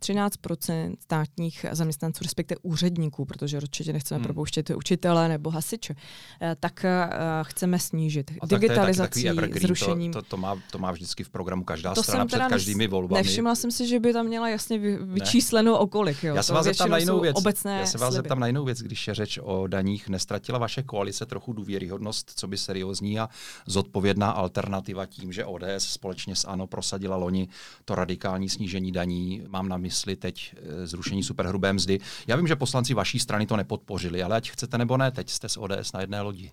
[0.00, 4.24] 13% státních zaměstnanců, respektive úředníků, protože určitě nechceme hmm.
[4.24, 5.94] propouštět učitele nebo hasiče,
[6.42, 8.30] eh, tak uh, chceme snížit.
[8.40, 10.12] A Digitalizací, tak to zrušením.
[10.12, 13.22] To, to, to, má, to má vždycky v programu každá to strana před každými volbami.
[13.22, 16.24] Nevšimla jsem si, že by tam měla jasně vy, vyčísleno okolik.
[16.24, 16.34] Jo.
[16.34, 17.36] Já se vás zeptám na jinou věc.
[17.36, 20.08] Obecné Já se vás zeptám na jinou věc, když je řeč o daních.
[20.08, 23.28] Nestratila vaše koalice trochu důvěryhodnost, co by seriózní a
[23.66, 27.48] zodpovědná alternativa tím, že ODS společně s ANO prosadila loni
[27.84, 29.42] to radikální snížení daní.
[29.48, 32.00] Mám na mysli teď eh, zrušení superhrubé mzdy.
[32.26, 35.48] Já vím, že poslanci vaší strany to nepodpořili, ale ať chcete nebo ne, teď jste
[35.48, 36.50] s ODS na jedné lodi.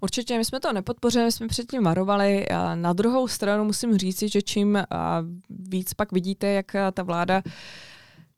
[0.00, 2.46] Určitě, my jsme to nepodpořili, jsme předtím varovali.
[2.74, 4.78] Na druhou stranu musím říct, že čím
[5.50, 7.42] víc pak vidíte, jak ta vláda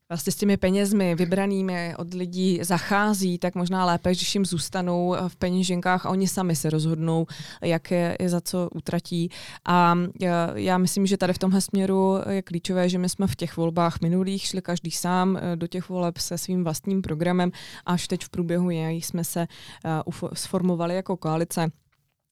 [0.09, 5.37] vlastně s těmi penězmi vybranými od lidí zachází, tak možná lépe, když jim zůstanou v
[5.37, 7.27] peněženkách a oni sami se rozhodnou,
[7.62, 9.31] jak je, za co utratí.
[9.64, 9.94] A
[10.55, 14.01] já myslím, že tady v tomhle směru je klíčové, že my jsme v těch volbách
[14.01, 17.53] minulých šli každý sám e, do těch voleb se svým vlastním programem,
[17.87, 19.47] až teď v průběhu jej jsme se
[20.35, 21.70] sformovali jako koalice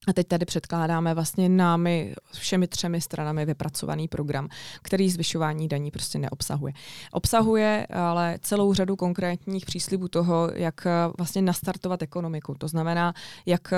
[0.07, 4.49] a teď tady předkládáme vlastně námi všemi třemi stranami vypracovaný program,
[4.83, 6.73] který zvyšování daní prostě neobsahuje.
[7.13, 10.87] Obsahuje ale celou řadu konkrétních příslibů toho, jak
[11.19, 12.55] vlastně nastartovat ekonomiku.
[12.59, 13.15] To znamená,
[13.47, 13.73] jak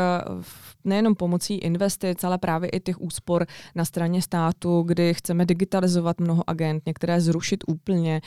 [0.84, 6.50] nejenom pomocí investic, ale právě i těch úspor na straně státu, kdy chceme digitalizovat mnoho
[6.50, 8.20] agent, některé zrušit úplně,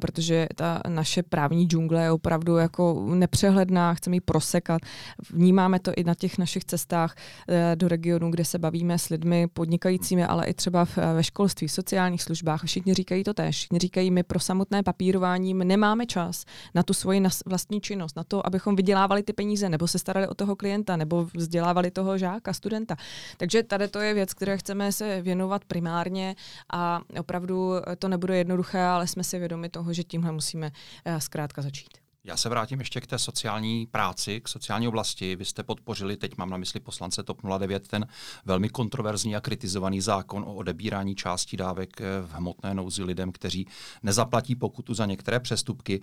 [0.00, 4.82] protože ta naše právní džungle je opravdu jako nepřehledná, chceme ji prosekat.
[5.30, 7.14] Vnímáme to i na těch našich cestách
[7.47, 11.68] Eh, do regionu, kde se bavíme s lidmi podnikajícími, ale i třeba v, ve školství,
[11.68, 12.64] sociálních službách.
[12.64, 13.56] Všichni říkají to tež.
[13.56, 16.44] Všichni říkají, my pro samotné papírování nemáme čas
[16.74, 20.34] na tu svoji vlastní činnost, na to, abychom vydělávali ty peníze, nebo se starali o
[20.34, 22.96] toho klienta, nebo vzdělávali toho žáka, studenta.
[23.36, 26.36] Takže tady to je věc, které chceme se věnovat primárně
[26.72, 30.70] a opravdu to nebude jednoduché, ale jsme si vědomi toho, že tímhle musíme
[31.04, 32.07] eh, zkrátka začít.
[32.24, 35.36] Já se vrátím ještě k té sociální práci, k sociální oblasti.
[35.36, 38.06] Vy jste podpořili, teď mám na mysli poslance TOP 09, ten
[38.44, 43.66] velmi kontroverzní a kritizovaný zákon o odebírání části dávek v hmotné nouzi lidem, kteří
[44.02, 46.00] nezaplatí pokutu za některé přestupky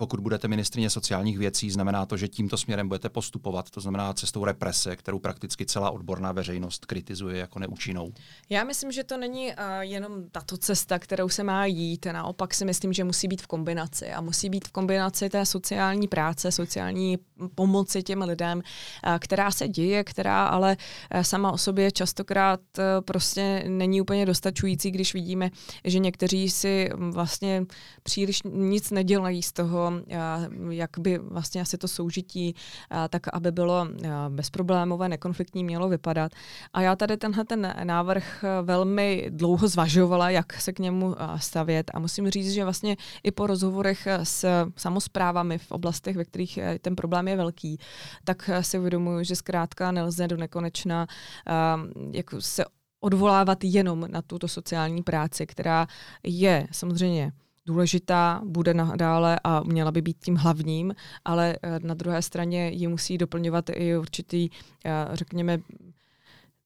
[0.00, 4.44] pokud budete ministrině sociálních věcí, znamená to, že tímto směrem budete postupovat, to znamená cestou
[4.44, 8.12] represe, kterou prakticky celá odborná veřejnost kritizuje jako neúčinnou.
[8.50, 12.06] Já myslím, že to není uh, jenom tato cesta, kterou se má jít.
[12.06, 16.08] Naopak si myslím, že musí být v kombinaci a musí být v kombinaci té sociální
[16.08, 17.18] práce, sociální
[17.54, 20.76] pomoci těm lidem, uh, která se děje, která ale
[21.14, 25.50] uh, sama o sobě častokrát uh, prostě není úplně dostačující, když vidíme,
[25.84, 27.66] že někteří si vlastně
[28.02, 29.87] příliš nic nedělají z toho,
[30.70, 32.54] jak by vlastně asi to soužití,
[33.10, 33.86] tak aby bylo
[34.28, 36.32] bezproblémové, nekonfliktní mělo vypadat.
[36.72, 41.98] A já tady tenhle ten návrh velmi dlouho zvažovala, jak se k němu stavět a
[41.98, 47.28] musím říct, že vlastně i po rozhovorech s samozprávami v oblastech, ve kterých ten problém
[47.28, 47.78] je velký,
[48.24, 51.06] tak si uvědomuji, že zkrátka nelze do nekonečna
[52.12, 52.64] jako se
[53.00, 55.86] odvolávat jenom na tuto sociální práci, která
[56.22, 57.32] je samozřejmě
[57.68, 60.94] důležitá, bude nadále a měla by být tím hlavním,
[61.24, 64.48] ale eh, na druhé straně ji musí doplňovat i určitý,
[64.84, 65.58] eh, řekněme,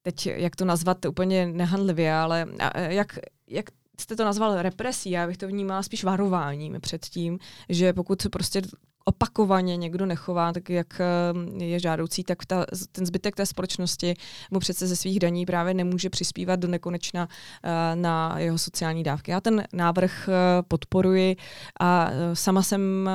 [0.03, 3.67] teď jak to nazvat úplně nehandlivě, ale eh, jak, jak
[4.01, 7.39] jste to nazval represí, já bych to vnímala spíš varováním před tím,
[7.69, 8.63] že pokud prostě
[9.05, 14.15] opakovaně někdo nechová, tak jak eh, je žádoucí, tak ta, ten zbytek té společnosti
[14.51, 17.29] mu přece ze svých daní právě nemůže přispívat do nekonečna
[17.63, 19.31] eh, na jeho sociální dávky.
[19.31, 21.37] Já ten návrh eh, podporuji
[21.81, 23.11] a sama jsem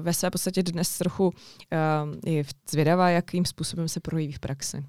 [0.00, 1.32] ve své podstatě dnes trochu
[2.70, 4.84] zvědavá, jakým způsobem se projeví v praxi.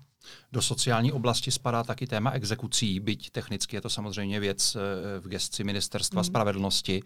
[0.52, 4.78] Do sociální oblasti spadá taky téma exekucí, byť technicky je to samozřejmě věc
[5.20, 6.24] v gestci Ministerstva mm.
[6.24, 7.04] spravedlnosti.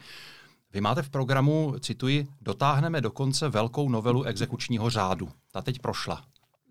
[0.74, 5.30] Vy máte v programu, cituji, dotáhneme do konce velkou novelu exekučního řádu.
[5.51, 6.24] Ta teď prošla.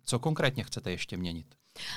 [0.04, 1.46] Co konkrétně chcete ještě měnit?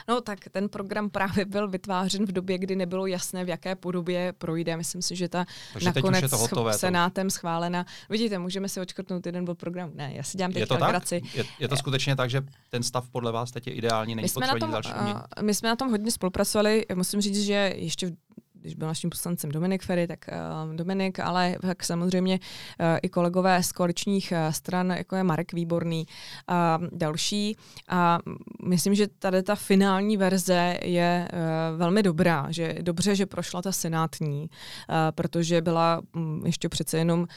[0.07, 4.33] No tak ten program právě byl vytvářen v době, kdy nebylo jasné, v jaké podobě
[4.37, 4.77] projde.
[4.77, 7.31] Myslím si, že ta Takže nakonec to hotové, senátem to...
[7.31, 7.85] schválena.
[8.09, 9.91] Vidíte, můžeme si očkrtnout jeden bod programu.
[9.95, 11.03] Ne, já si dělám teď je to Tak?
[11.11, 14.67] Je, je to skutečně tak, že ten stav podle vás teď je ideální, není potřeba
[14.67, 16.85] další uh, My jsme na tom hodně spolupracovali.
[16.95, 18.30] Musím říct, že ještě v
[18.61, 20.19] když byl naším poslancem Dominik Ferry, tak
[20.67, 25.53] uh, Dominik, ale tak samozřejmě uh, i kolegové z koaličních uh, stran, jako je Marek
[25.53, 26.05] Výborný
[26.47, 27.57] a další.
[27.89, 28.19] A
[28.65, 33.71] myslím, že tady ta finální verze je uh, velmi dobrá, že dobře, že prošla ta
[33.71, 37.27] senátní, uh, protože byla um, ještě přece jenom uh,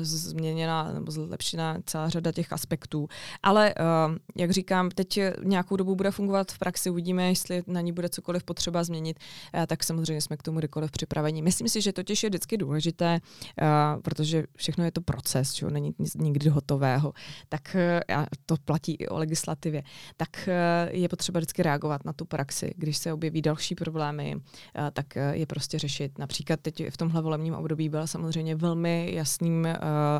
[0.00, 3.08] změněna nebo zlepšena celá řada těch aspektů.
[3.42, 7.92] Ale uh, jak říkám, teď nějakou dobu bude fungovat v praxi, uvidíme, jestli na ní
[7.92, 9.18] bude cokoliv potřeba změnit,
[9.54, 11.42] uh, tak samozřejmě jsme k tomu kdykoliv připraveni.
[11.42, 15.94] Myslím si, že totiž je vždycky důležité, uh, protože všechno je to proces, že není
[15.98, 17.12] nic nikdy hotového,
[17.48, 17.76] tak
[18.14, 19.82] uh, to platí i o legislativě,
[20.16, 22.74] tak uh, je potřeba vždycky reagovat na tu praxi.
[22.76, 24.42] Když se objeví další problémy, uh,
[24.92, 26.18] tak uh, je prostě řešit.
[26.18, 29.70] Například teď v tomhle volebním období byl samozřejmě velmi jasným uh,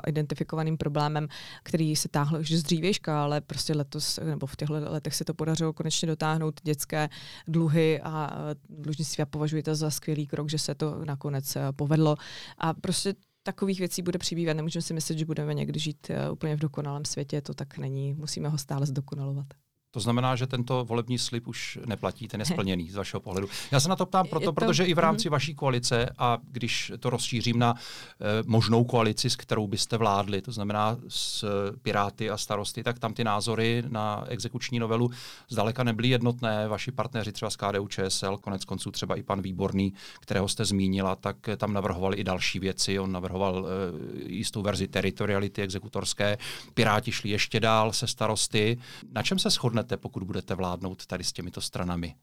[0.07, 1.29] identifikovaným problémem,
[1.63, 5.35] který se táhl už z dřívějška, ale prostě letos nebo v těchto letech se to
[5.35, 7.09] podařilo konečně dotáhnout dětské
[7.49, 8.31] dluhy a
[8.69, 12.17] dlužnictví a považuji to za skvělý krok, že se to nakonec povedlo.
[12.59, 14.57] A prostě takových věcí bude přibývat.
[14.57, 18.15] Nemůžeme si myslet, že budeme někdy žít úplně v dokonalém světě, to tak není.
[18.15, 19.47] Musíme ho stále zdokonalovat.
[19.91, 23.49] To znamená, že tento volební slib už neplatí, ten je splněný z vašeho pohledu.
[23.71, 24.53] Já se na to ptám proto, to...
[24.53, 25.33] protože i v rámci mm-hmm.
[25.33, 30.53] vaší koalice, a když to rozšířím na e, možnou koalici, s kterou byste vládli, to
[30.53, 31.45] znamená s
[31.83, 35.11] Piráty a starosty, tak tam ty názory na exekuční novelu
[35.49, 36.69] zdaleka nebyly jednotné.
[36.69, 41.17] Vaši partneři třeba z KDU ČSL, konec konců třeba i pan Výborný, kterého jste zmínila,
[41.17, 42.99] tak tam navrhovali i další věci.
[42.99, 46.39] On navrhoval e, jistou verzi teritoriality exekutorské.
[46.75, 48.79] Piráti šli ještě dál se starosty.
[49.13, 52.15] Na čem se shodne dosáhnete, pokud budete vládnout tady s těmito stranami?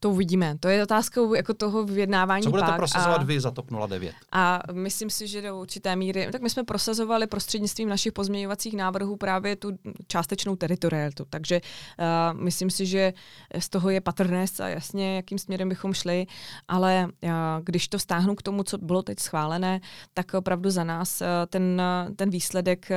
[0.00, 0.56] To uvidíme.
[0.60, 2.42] To je otázkou jako toho vyjednávání.
[2.42, 4.14] Co budete pak prosazovat a, vy za TOP 09?
[4.32, 9.16] A myslím si, že do určité míry, tak my jsme prosazovali prostřednictvím našich pozměňovacích návrhů
[9.16, 9.72] právě tu
[10.06, 11.24] částečnou teritorialitu.
[11.30, 13.12] Takže uh, myslím si, že
[13.58, 16.26] z toho je patrné a jasně, jakým směrem bychom šli,
[16.68, 17.30] ale uh,
[17.64, 19.80] když to stáhnu k tomu, co bylo teď schválené,
[20.14, 21.82] tak opravdu za nás uh, ten,
[22.16, 22.96] ten výsledek uh,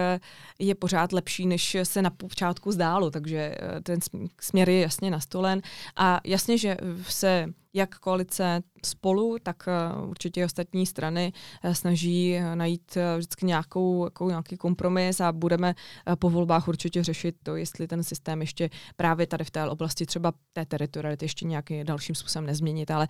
[0.59, 3.11] je pořád lepší, než se na počátku zdálo.
[3.11, 3.98] Takže uh, ten
[4.41, 5.61] směr je jasně nastolen.
[5.95, 12.55] A jasně, že se jak koalice spolu, tak eh, určitě ostatní strany eh, snaží eh,
[12.55, 15.75] najít vždycky nějakou, jako nějaký kompromis a budeme
[16.19, 20.33] po volbách určitě řešit to, jestli ten systém ještě právě tady v té oblasti třeba
[20.53, 22.91] té teritoriality ještě nějakým dalším způsobem nezměnit.
[22.91, 23.07] Ale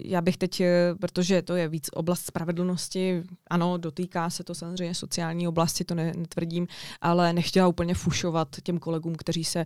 [0.00, 0.62] já bych teď,
[1.00, 6.66] protože to je víc oblast spravedlnosti, ano, dotýká se to samozřejmě sociální oblasti, to netvrdím,
[7.00, 9.64] ale nechtěla úplně fušovat těm kolegům, kteří se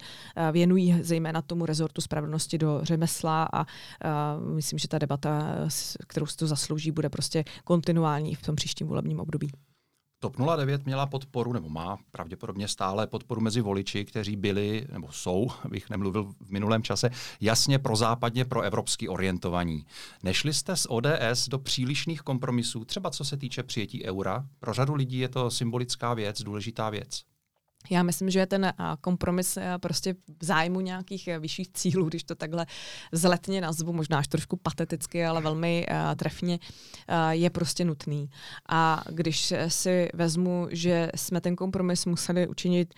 [0.52, 3.66] věnují zejména tomu rezortu spravedlnosti do řemesla a
[4.54, 5.15] myslím, že ta debata,
[6.06, 9.50] kterou si to zaslouží, bude prostě kontinuální v tom příštím volebním období.
[10.20, 15.48] TOP 09 měla podporu, nebo má pravděpodobně stále podporu mezi voliči, kteří byli, nebo jsou,
[15.68, 17.10] bych nemluvil v minulém čase,
[17.40, 17.78] jasně
[18.44, 19.86] pro evropsky orientovaní.
[20.22, 24.46] Nešli jste z ODS do přílišných kompromisů, třeba co se týče přijetí eura?
[24.58, 27.22] Pro řadu lidí je to symbolická věc, důležitá věc.
[27.90, 32.34] Já myslím, že je ten kompromis prostě v zájmu nějakých e, vyšších cílů, když to
[32.34, 32.66] takhle
[33.12, 36.58] zletně nazvu, možná až trošku pateticky, ale velmi trefně,
[37.30, 38.30] je prostě nutný.
[38.68, 42.94] A když si vezmu, že jsme ten kompromis museli učinit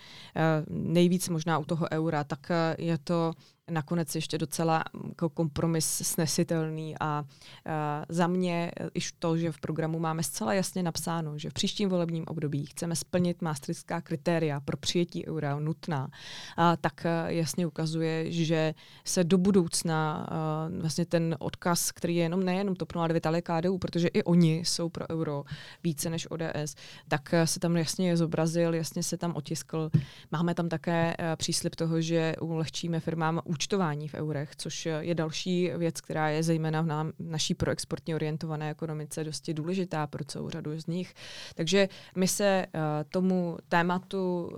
[0.69, 3.33] nejvíc možná u toho eura, tak je to
[3.69, 7.25] nakonec ještě docela jako kompromis snesitelný a, a
[8.09, 12.23] za mě iž to, že v programu máme zcela jasně napsáno, že v příštím volebním
[12.27, 16.07] období chceme splnit maastrichtská kritéria pro přijetí eura nutná,
[16.81, 18.73] tak jasně ukazuje, že
[19.05, 23.77] se do budoucna a, vlastně ten odkaz, který je jenom nejenom TOP 09, ale KDU,
[23.77, 25.43] protože i oni jsou pro euro
[25.83, 26.75] více než ODS,
[27.07, 29.89] tak se tam jasně zobrazil, jasně se tam otiskl.
[30.31, 36.01] Máme tam také příslip toho, že ulehčíme firmám účtování v eurech, což je další věc,
[36.01, 40.87] která je zejména v nám, naší proexportně orientované ekonomice dosti důležitá pro celou řadu z
[40.87, 41.13] nich.
[41.55, 44.57] Takže my se uh, tomu tématu uh,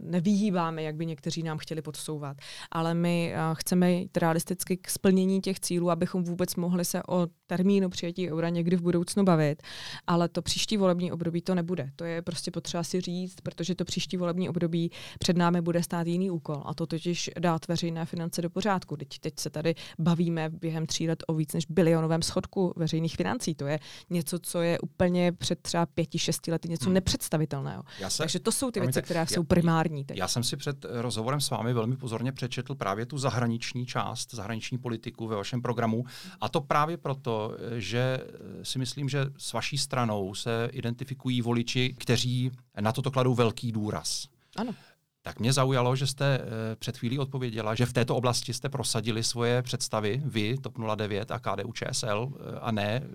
[0.00, 2.36] nevyhýbáme, jak by někteří nám chtěli podsouvat,
[2.70, 7.26] ale my uh, chceme jít realisticky k splnění těch cílů, abychom vůbec mohli se o
[7.46, 9.62] termínu přijetí eura někdy v budoucnu bavit,
[10.06, 11.90] ale to příští volební období to nebude.
[11.96, 16.06] To je prostě potřeba si říct, protože to příští volební období před námi bude stát
[16.06, 18.96] jiný úkol a to totiž dát veřejné finance do pořádku.
[18.96, 23.54] Teď, teď se tady bavíme během tří let o víc než bilionovém schodku veřejných financí.
[23.54, 23.78] To je
[24.10, 26.94] něco, co je úplně před třeba pěti, šesti lety něco hmm.
[26.94, 27.82] nepředstavitelného.
[28.08, 30.04] Se, Takže to jsou ty věci, které já, jsou primární.
[30.04, 30.16] Teď.
[30.16, 34.78] Já jsem si před rozhovorem s vámi velmi pozorně přečetl právě tu zahraniční část, zahraniční
[34.78, 36.04] politiku ve vašem programu.
[36.40, 37.35] A to právě proto,
[37.76, 38.20] že
[38.62, 44.26] si myslím, že s vaší stranou se identifikují voliči, kteří na toto kladou velký důraz.
[44.56, 44.74] Ano.
[45.22, 49.22] tak mě zaujalo, že jste eh, před chvílí odpověděla, že v této oblasti jste prosadili
[49.22, 53.08] svoje představy, vy, TOP 09 a KDU ČSL, eh, a ne eh,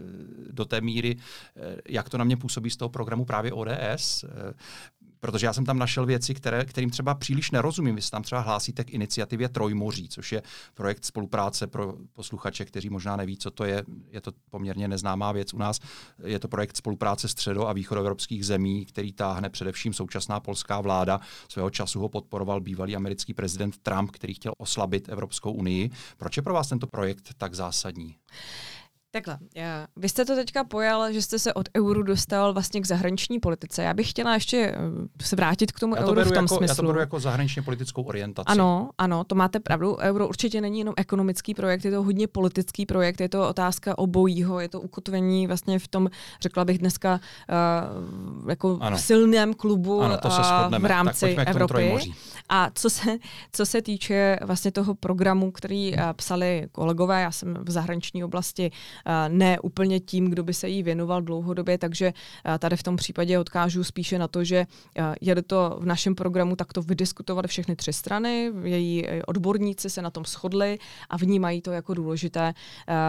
[0.52, 1.18] do té míry,
[1.90, 4.26] jak to na mě působí z toho programu právě ODS
[5.22, 7.96] protože já jsem tam našel věci, které, kterým třeba příliš nerozumím.
[7.96, 10.42] Vy se tam třeba hlásíte k iniciativě Trojmoří, což je
[10.74, 13.84] projekt spolupráce pro posluchače, kteří možná neví, co to je.
[14.10, 15.80] Je to poměrně neznámá věc u nás.
[16.24, 21.20] Je to projekt spolupráce středo- a východoevropských zemí, který táhne především současná polská vláda.
[21.50, 25.90] Svého času ho podporoval bývalý americký prezident Trump, který chtěl oslabit Evropskou unii.
[26.18, 28.16] Proč je pro vás tento projekt tak zásadní?
[29.14, 32.86] Takhle, já, vy jste to teďka pojal, že jste se od euru dostal vlastně k
[32.86, 33.84] zahraniční politice.
[33.84, 36.58] Já bych chtěla ještě eh, se vrátit k tomu já to euru v tom jako,
[36.58, 36.72] smyslu.
[36.72, 38.46] Já to beru jako zahraničně politickou orientaci.
[38.48, 39.98] Ano, ano, to máte pravdu.
[39.98, 44.60] Euro určitě není jenom ekonomický projekt, je to hodně politický projekt, je to otázka obojího,
[44.60, 46.10] je to ukotvení vlastně v tom,
[46.42, 47.20] řekla bych dneska,
[48.42, 48.98] uh, jako ano.
[48.98, 52.12] silném klubu ano, to se uh, v rámci Evropy.
[52.50, 53.18] A co se,
[53.52, 58.72] co se týče vlastně toho programu, který uh, psali kolegové, já jsem v zahraniční oblasti
[59.28, 62.14] ne úplně tím, kdo by se jí věnoval dlouhodobě, takže
[62.60, 64.66] tady v tom případě odkážu spíše na to, že
[65.22, 70.26] jede to v našem programu takto vydiskutovali všechny tři strany, její odborníci se na tom
[70.26, 70.80] shodli
[71.10, 72.54] a vnímají to jako důležité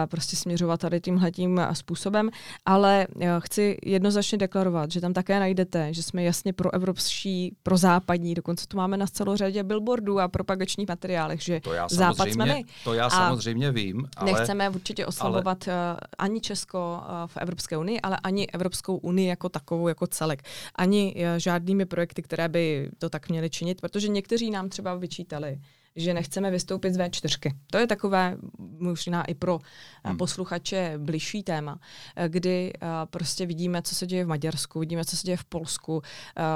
[0.09, 2.29] prostě směřovat tady tímhletím způsobem,
[2.65, 3.07] ale
[3.39, 8.67] chci jednoznačně deklarovat, že tam také najdete, že jsme jasně pro evropský, pro západní, dokonce
[8.67, 12.63] to máme na celou řadě billboardů a propagačních materiálech, že to já západ jsme my.
[12.83, 14.31] To já samozřejmě vím, ale...
[14.31, 15.82] Nechceme určitě oslavovat ale
[16.17, 20.43] ani Česko eh, v Evropské unii, ale ani Evropskou unii jako takovou, jako celek.
[20.75, 25.59] Ani eh, žádnými projekty, které by to tak měly činit, protože někteří nám třeba vyčítali,
[25.95, 27.51] že nechceme vystoupit z V4.
[27.71, 28.37] To je takové
[28.79, 29.59] možná i pro
[30.03, 30.17] eh, hmm.
[30.17, 31.79] posluchače bližší téma,
[32.15, 35.45] eh, kdy uh, prostě vidíme, co se děje v Maďarsku, vidíme, co se děje v
[35.45, 36.01] Polsku,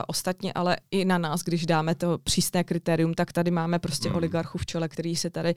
[0.08, 4.18] ostatně ale i na nás, když dáme to přísné kritérium, tak tady máme prostě hmm.
[4.18, 5.56] oligarchu v čele, který se tady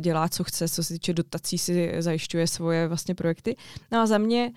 [0.00, 3.56] dělá, co chce, co se týče dotací, si zajišťuje svoje vlastně projekty.
[3.92, 4.52] No a za mě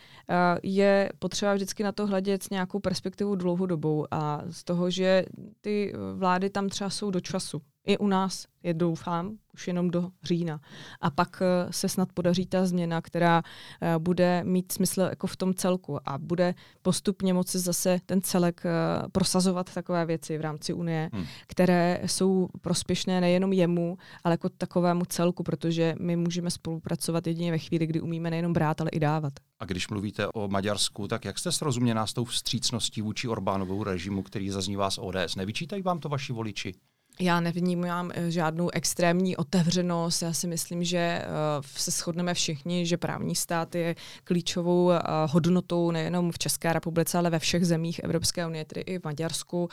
[0.63, 5.25] je potřeba vždycky na to hledět s nějakou perspektivou dlouhodobou a z toho, že
[5.61, 10.09] ty vlády tam třeba jsou do času i u nás je doufám už jenom do
[10.23, 10.59] října.
[11.01, 13.43] A pak eh, se snad podaří ta změna, která
[13.81, 18.61] eh, bude mít smysl jako v tom celku a bude postupně moci zase ten celek
[18.65, 18.69] eh,
[19.11, 21.25] prosazovat takové věci v rámci Unie, hmm.
[21.47, 27.57] které jsou prospěšné nejenom jemu, ale jako takovému celku, protože my můžeme spolupracovat jedině ve
[27.57, 29.33] chvíli, kdy umíme nejenom brát, ale i dávat.
[29.59, 34.23] A když mluvíte o Maďarsku, tak jak jste srozuměná s tou vstřícností vůči Orbánovu režimu,
[34.23, 35.35] který zaznívá z ODS?
[35.35, 36.73] Nevyčítají vám to vaši voliči?
[37.19, 40.21] Já nevnímám eh, žádnou extrémní otevřenost.
[40.21, 44.93] Já si myslím, že uh, se shodneme všichni, že právní stát je klíčovou uh,
[45.29, 49.69] hodnotou nejenom v České republice, ale ve všech zemích Evropské unie, tedy i v Maďarsku.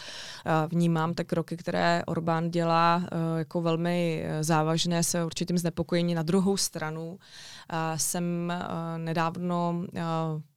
[0.69, 6.15] Vnímám tak kroky, které Orbán dělá jako velmi závažné, se určitým znepokojení.
[6.15, 7.19] Na druhou stranu
[7.97, 8.53] jsem
[8.97, 9.87] nedávno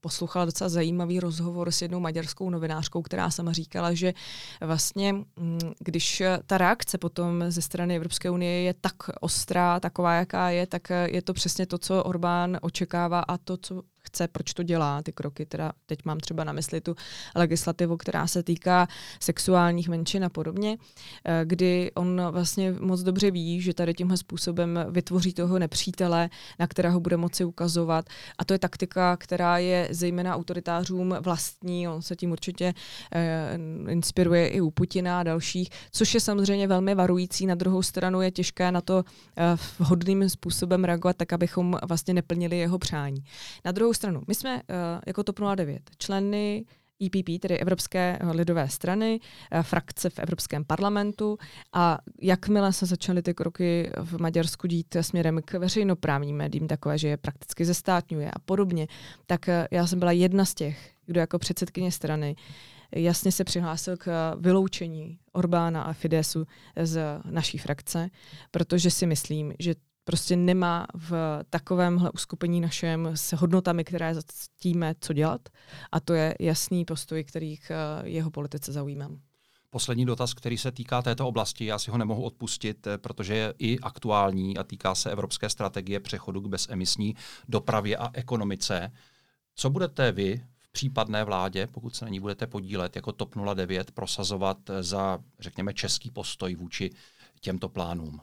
[0.04, 4.14] poslouchala docela zajímavý rozhovor s jednou maďarskou novinářkou, která sama říkala, že
[4.62, 10.50] vlastně, mm, když ta reakce potom ze strany Evropské unie je tak ostrá, taková, jaká
[10.50, 14.64] je, tak je to přesně to, co Orbán očekává a to, co chce, proč to
[14.64, 15.46] dělá, ty kroky.
[15.46, 16.96] Teda teď mám třeba na mysli tu
[17.36, 18.88] legislativu, která se týká
[19.20, 20.78] sexuálních menšin a podobně,
[21.26, 26.30] eh, kdy on vlastně moc dobře ví, že tady tímhle způsobem vytvoří toho nepřítele,
[26.60, 28.06] na kterého bude moci ukazovat.
[28.38, 31.88] A to je taktika, která je zejména autoritářům vlastní.
[31.88, 32.74] On se tím určitě
[33.12, 37.46] eh, inspiruje i u Putina a dalších, což je samozřejmě velmi varující.
[37.46, 39.04] Na druhou stranu je těžké na to
[39.38, 43.24] eh, vhodným způsobem reagovat tak, abychom vlastně neplnili jeho přání.
[43.66, 44.62] Na druhou stranu, my jsme uh,
[45.08, 46.66] jako TOP 09 členy
[47.06, 51.38] EPP, tedy Evropské lidové strany, uh, frakce v Evropském parlamentu
[51.74, 57.08] a jakmile se začaly ty kroky v Maďarsku dít směrem k veřejnoprávním médiím, takové, že
[57.08, 58.88] je prakticky zestátňuje a podobně,
[59.26, 62.36] tak já jsem byla jedna z těch, kdo jako předsedkyně strany
[62.96, 66.48] jasně se přihlásil k vyloučení Orbána a Fidesu
[66.84, 68.10] z naší frakce,
[68.52, 75.14] protože si myslím, že prostě nemá v takovémhle uskupení našem s hodnotami, které zatíme, co
[75.14, 75.50] dělat.
[75.92, 79.20] A to je jasný postoj, kterých eh, jeho politice zaujímám.
[79.70, 83.54] Poslední dotaz, který se týká této oblasti, já si ho nemohu odpustit, eh, protože je
[83.60, 87.16] i aktuální a týká se evropské strategie přechodu k bezemisní
[87.48, 88.92] dopravě a ekonomice.
[89.56, 93.92] Co budete vy v případné vládě, pokud se na ní budete podílet, jako TOP 09
[93.92, 96.90] prosazovat za, řekněme, český postoj vůči
[97.42, 98.22] těmto plánům?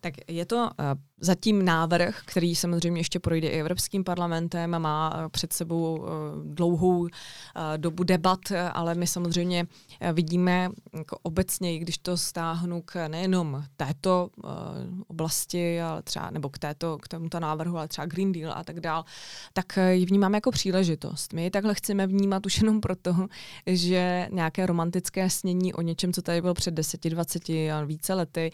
[0.00, 5.28] Tak je to uh, zatím návrh, který samozřejmě ještě projde i Evropským parlamentem a má
[5.28, 6.06] před sebou
[6.44, 7.08] dlouhou
[7.76, 8.40] dobu debat,
[8.72, 9.66] ale my samozřejmě
[10.12, 14.30] vidíme jako obecně, když to stáhnu k nejenom této
[15.06, 18.80] oblasti, ale třeba, nebo k, této, k tomuto návrhu, ale třeba Green Deal a tak
[18.80, 19.04] dál,
[19.52, 21.32] tak ji vnímáme jako příležitost.
[21.32, 23.26] My takhle chceme vnímat už jenom proto,
[23.66, 28.50] že nějaké romantické snění o něčem, co tady bylo před 10, 20 a více lety,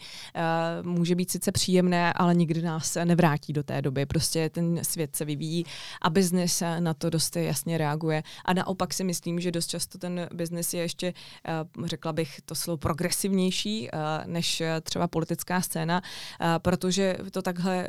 [0.81, 4.05] může být sice příjemné, ale nikdy nás nevrátí do té doby.
[4.05, 5.65] Prostě ten svět se vyvíjí
[6.01, 8.23] a biznis na to dost jasně reaguje.
[8.45, 11.13] A naopak si myslím, že dost často ten biznis je ještě,
[11.47, 11.51] eh,
[11.85, 17.87] řekla bych to slovo progresivnější eh, než třeba politická scéna, eh, protože to takhle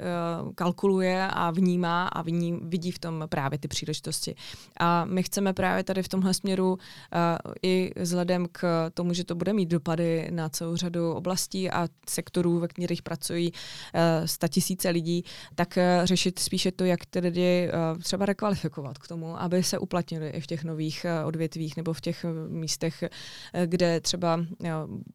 [0.55, 2.23] kalkuluje a vnímá a
[2.63, 4.35] vidí v tom právě ty příležitosti.
[4.81, 6.79] A my chceme právě tady v tomhle směru
[7.63, 12.59] i vzhledem k tomu, že to bude mít dopady na celou řadu oblastí a sektorů,
[12.59, 13.53] ve kterých pracují
[14.25, 17.71] sta tisíce lidí, tak řešit spíše to, jak ty lidi
[18.03, 22.25] třeba rekvalifikovat k tomu, aby se uplatnili i v těch nových odvětvích nebo v těch
[22.49, 23.05] místech,
[23.67, 24.41] kde třeba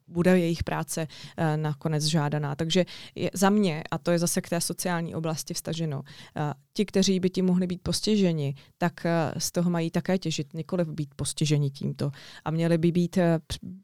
[0.08, 1.06] bude jejich práce
[1.56, 2.54] nakonec žádaná.
[2.54, 2.84] Takže
[3.34, 6.02] za mě, a to je zase k té sociální oblasti vstaženo,
[6.74, 9.06] ti, kteří by ti mohli být postiženi, tak
[9.38, 12.10] z toho mají také těžit, nikoliv být postiženi tímto.
[12.44, 13.18] A měli, by být,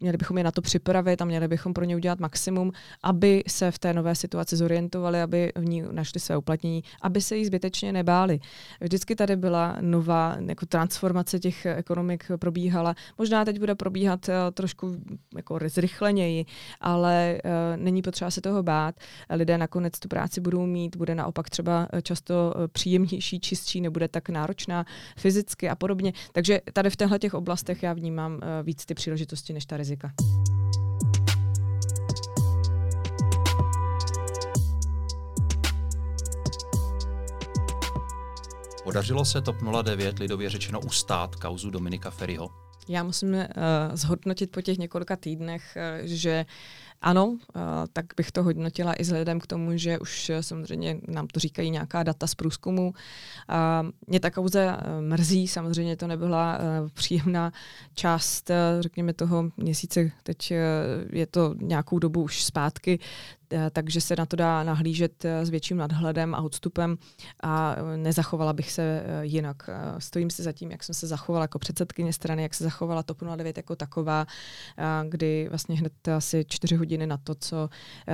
[0.00, 2.72] měli bychom je na to připravit a měli bychom pro ně udělat maximum,
[3.02, 7.36] aby se v té nové situaci zorientovali, aby v ní našli své uplatnění, aby se
[7.36, 8.40] jí zbytečně nebáli.
[8.80, 12.94] Vždycky tady byla nová jako transformace těch ekonomik probíhala.
[13.18, 14.96] Možná teď bude probíhat uh, trošku
[15.36, 16.46] jako zrychleněji,
[16.80, 17.40] ale
[17.76, 18.94] není potřeba se toho bát.
[19.30, 24.86] Lidé nakonec tu práci budou mít, bude naopak třeba často příjemnější, čistší, nebude tak náročná
[25.16, 26.12] fyzicky a podobně.
[26.32, 30.12] Takže tady v těchto těch oblastech já vnímám uh, víc ty příležitosti než ta rizika.
[38.84, 42.50] Podařilo se TOP 09 lidově řečeno ustát kauzu Dominika Ferryho?
[42.88, 43.44] Já musím uh,
[43.92, 46.46] zhodnotit po těch několika týdnech, uh, že
[47.02, 47.38] ano, uh,
[47.92, 52.02] tak bych to hodnotila i vzhledem k tomu, že už samozřejmě nám to říkají nějaká
[52.02, 52.86] data z průzkumu.
[52.86, 56.58] Uh, mě ta kauze mrzí, samozřejmě to nebyla
[56.94, 57.52] příjemná
[57.94, 60.52] část, řekněme, toho měsíce, teď
[61.12, 63.37] je to nějakou dobu už zpátky, Eh,
[63.72, 66.98] takže se na to dá nahlížet eh, s větším nadhledem a odstupem
[67.42, 69.70] a eh, nezachovala bych se jinak.
[69.98, 73.22] Stojím si za tím, jak jsem se zachovala jako předsedkyně strany, jak se zachovala TOP
[73.36, 74.26] 09 jako taková,
[75.08, 77.68] kdy vlastně hned asi čtyři hodiny na to, co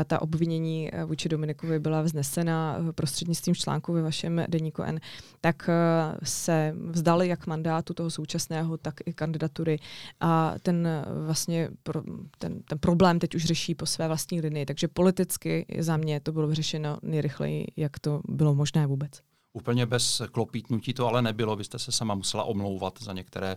[0.07, 5.01] ta obvinění vůči Dominikovi byla vznesena prostřednictvím článku ve vašem deníku N,
[5.41, 5.71] tak
[6.23, 9.79] se vzdali jak mandátu toho současného, tak i kandidatury
[10.21, 10.89] a ten
[11.25, 11.69] vlastně
[12.39, 14.67] ten, ten problém teď už řeší po své vlastní linii.
[14.67, 19.23] Takže politici politicky za mě to bylo vyřešeno nejrychleji, jak to bylo možné vůbec.
[19.53, 21.57] Úplně bez klopítnutí to ale nebylo.
[21.57, 23.57] Vy jste se sama musela omlouvat za některé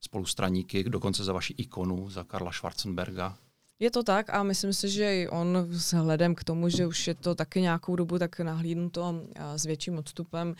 [0.00, 3.36] spolustraníky, dokonce za vaši ikonu, za Karla Schwarzenberga.
[3.78, 7.14] Je to tak a myslím si, že i on vzhledem k tomu, že už je
[7.14, 9.22] to taky nějakou dobu tak nahlídnuto
[9.56, 10.54] s větším odstupem,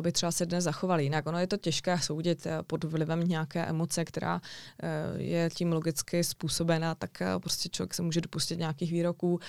[0.00, 1.26] by třeba se dnes zachoval jinak.
[1.26, 4.40] Ono je to těžké soudit eh, pod vlivem nějaké emoce, která
[4.82, 4.88] eh,
[5.22, 9.40] je tím logicky způsobena, tak eh, prostě člověk se může dopustit nějakých výroků.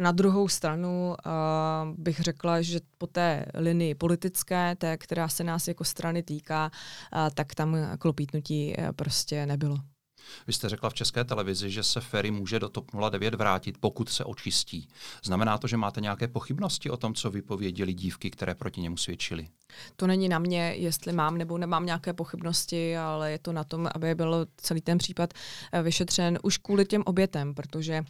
[0.00, 1.16] Na druhou stranu
[1.96, 6.70] bych řekla, že po té linii politické, té, která se nás jako strany týká,
[7.34, 9.76] tak tam klopítnutí prostě nebylo.
[10.46, 14.08] Vy jste řekla v české televizi, že se Ferry může do TOP 09 vrátit, pokud
[14.08, 14.88] se očistí.
[15.24, 19.48] Znamená to, že máte nějaké pochybnosti o tom, co vypověděli dívky, které proti němu svědčily?
[19.96, 23.88] To není na mě, jestli mám nebo nemám nějaké pochybnosti, ale je to na tom,
[23.94, 25.34] aby byl celý ten případ
[25.72, 28.04] eh, vyšetřen už kvůli těm obětem, protože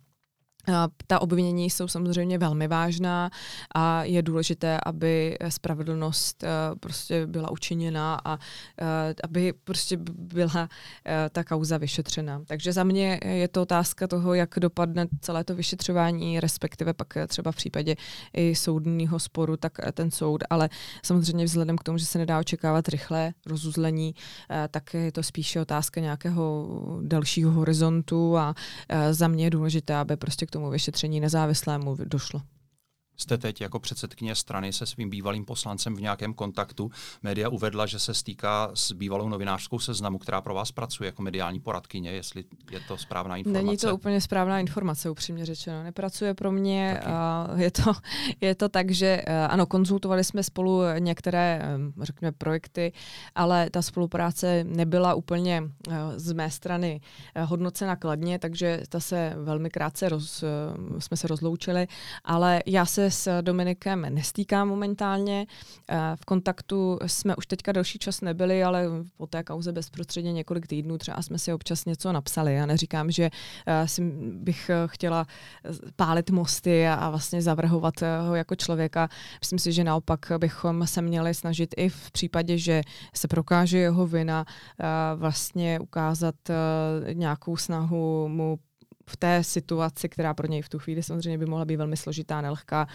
[1.06, 3.30] ta obvinění jsou samozřejmě velmi vážná
[3.74, 6.48] a je důležité, aby spravedlnost eh,
[6.80, 8.38] prostě byla učiněna a
[8.80, 10.68] eh, aby prostě byla
[11.06, 12.42] eh, ta kauza vyšetřena.
[12.46, 17.52] Takže za mě je to otázka toho, jak dopadne celé to vyšetřování, respektive pak třeba
[17.52, 17.96] v případě
[18.32, 20.68] i soudního sporu, tak ten soud, ale
[21.02, 24.14] samozřejmě vzhledem k tomu, že se nedá očekávat rychlé rozuzlení,
[24.70, 26.68] tak je to spíše otázka nějakého
[27.02, 28.54] dalšího horizontu a
[29.10, 32.42] za mě je důležité, aby prostě k tomu vyšetření nezávislému došlo.
[33.20, 36.90] Jste teď jako předsedkyně strany se svým bývalým poslancem v nějakém kontaktu.
[37.22, 41.60] Média uvedla, že se stýká s bývalou novinářskou seznamu, která pro vás pracuje jako mediální
[41.60, 43.64] poradkyně, jestli je to správná informace.
[43.64, 45.82] Není to úplně správná informace, upřímně řečeno.
[45.82, 47.00] Nepracuje pro mě.
[47.50, 47.92] Uh, je, to,
[48.40, 52.92] je to tak, že uh, ano, konzultovali jsme spolu některé, um, řekněme, projekty,
[53.34, 57.00] ale ta spolupráce nebyla úplně uh, z mé strany
[57.44, 60.44] hodnocena kladně, takže ta se velmi krátce roz,
[60.98, 61.86] jsme se rozloučili,
[62.24, 65.46] ale já se s Dominikem nestýkám momentálně.
[66.16, 68.86] V kontaktu jsme už teďka další čas nebyli, ale
[69.16, 72.54] po té kauze bezprostředně několik týdnů třeba jsme si občas něco napsali.
[72.54, 73.30] Já neříkám, že
[73.86, 74.02] si
[74.32, 75.26] bych chtěla
[75.96, 77.94] pálit mosty a vlastně zavrhovat
[78.26, 79.08] ho jako člověka.
[79.40, 82.82] Myslím si, že naopak bychom se měli snažit i v případě, že
[83.14, 84.44] se prokáže jeho vina,
[85.16, 86.34] vlastně ukázat
[87.12, 88.58] nějakou snahu mu
[89.10, 92.40] v té situaci, která pro něj v tu chvíli samozřejmě by mohla být velmi složitá,
[92.40, 92.88] nelehká,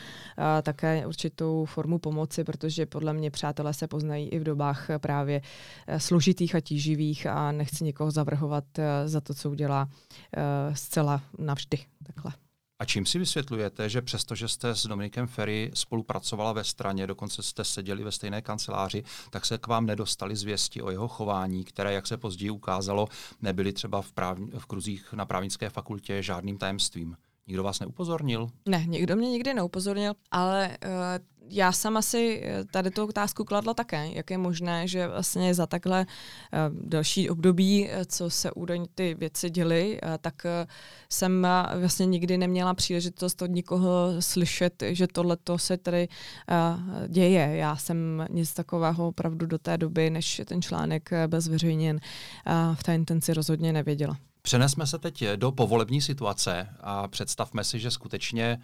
[0.62, 5.42] také určitou formu pomoci, protože podle mě přátelé se poznají i v dobách právě
[5.88, 9.90] e, složitých a tíživých a nechci nikoho zavrhovat e, za to, co udělá
[10.38, 11.78] e, zcela navždy.
[12.04, 12.45] Takhle.
[12.80, 17.44] A čím si vysvětlujete, že přesto, že jste s Dominikem Ferry spolupracovala ve straně, dokonce
[17.44, 21.94] jste seděli ve stejné kanceláři, tak se k vám nedostali zvěsti o jeho chování, které,
[21.94, 23.08] jak se později ukázalo,
[23.42, 27.18] nebyly třeba v, práv, v kruzích na právnické fakultě žádným tajemstvím?
[27.48, 28.48] Nikdo vás neupozornil?
[28.66, 33.74] Ne, nikdo mě nikdy neupozornil, ale uh, já jsem asi eh, tady tu otázku kladla
[33.74, 39.14] také, jak je možné, že vlastně za takhle uh, delší období, co se údajně ty
[39.14, 40.70] věci děly, uh, tak uh,
[41.10, 41.48] jsem
[41.80, 47.56] vlastně nikdy neměla příležitost od nikoho slyšet, že tohle se tady uh, děje.
[47.56, 52.84] Já jsem nic takového opravdu do té doby, než ten článek byl zveřejněn, uh, v
[52.84, 54.18] té intenci rozhodně nevěděla.
[54.46, 58.62] Přenesme se teď do povolební situace a představme si, že skutečně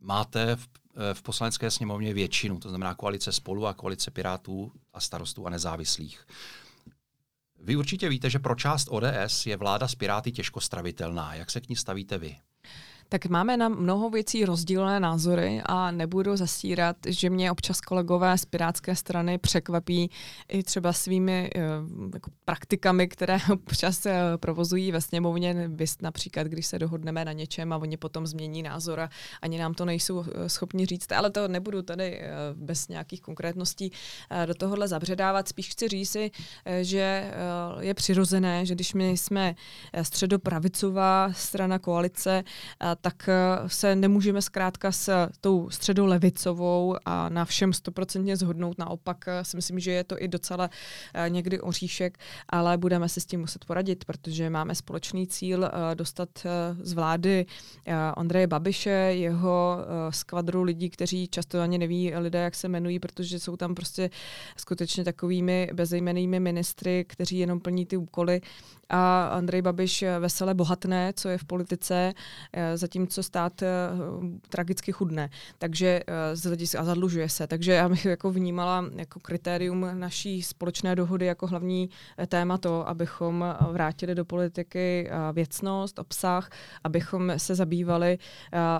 [0.00, 0.68] máte v,
[1.12, 6.26] v poslanecké sněmovně většinu, to znamená koalice spolu a koalice pirátů a starostů a nezávislých.
[7.60, 11.34] Vy určitě víte, že pro část ODS je vláda s Piráty těžko stravitelná.
[11.34, 12.36] Jak se k ní stavíte vy?
[13.08, 18.44] Tak máme na mnoho věcí rozdílné názory a nebudu zastírat, že mě občas kolegové z
[18.44, 20.10] Pirátské strany překvapí
[20.48, 26.66] i třeba svými uh, jako praktikami, které občas uh, provozují ve sněmovně, Vys například, když
[26.66, 29.10] se dohodneme na něčem a oni potom změní názor a
[29.42, 32.22] ani nám to nejsou uh, schopni říct, ale to nebudu tady
[32.54, 33.92] bez nějakých konkrétností
[34.46, 35.48] do tohohle zabředávat.
[35.48, 36.16] Spíš chci říct
[36.82, 37.32] že
[37.80, 39.54] je přirozené, že když my jsme
[40.02, 42.44] středopravicová strana koalice,
[42.94, 48.78] tak eh, se nemůžeme zkrátka s tou středolevicovou a na všem stoprocentně zhodnout.
[48.78, 50.70] Naopak eh, si myslím, že je to i docela
[51.14, 52.18] eh, někdy oříšek,
[52.48, 56.28] ale budeme se s tím muset poradit, protože máme společný cíl dostat
[56.80, 57.46] z vlády
[58.16, 59.78] Andreje Babiše, jeho
[60.10, 64.10] skvadru lidí, kteří často ani neví lidé, jak se jmenují, protože jsou tam prostě
[64.56, 68.40] skutečně takovými bezejmenými ministry, kteří jenom plní ty úkoly
[68.88, 72.14] a Andrej Babiš vesele bohatné, co je v politice,
[72.84, 73.68] zatímco stát eh,
[74.48, 75.30] tragicky chudne.
[75.58, 77.46] Takže eh, z hlediska a zadlužuje se.
[77.46, 81.90] Takže já bych jako vnímala jako kritérium naší společné dohody jako hlavní
[82.28, 86.50] téma to, abychom vrátili do politiky věcnost, obsah,
[86.84, 88.18] abychom se zabývali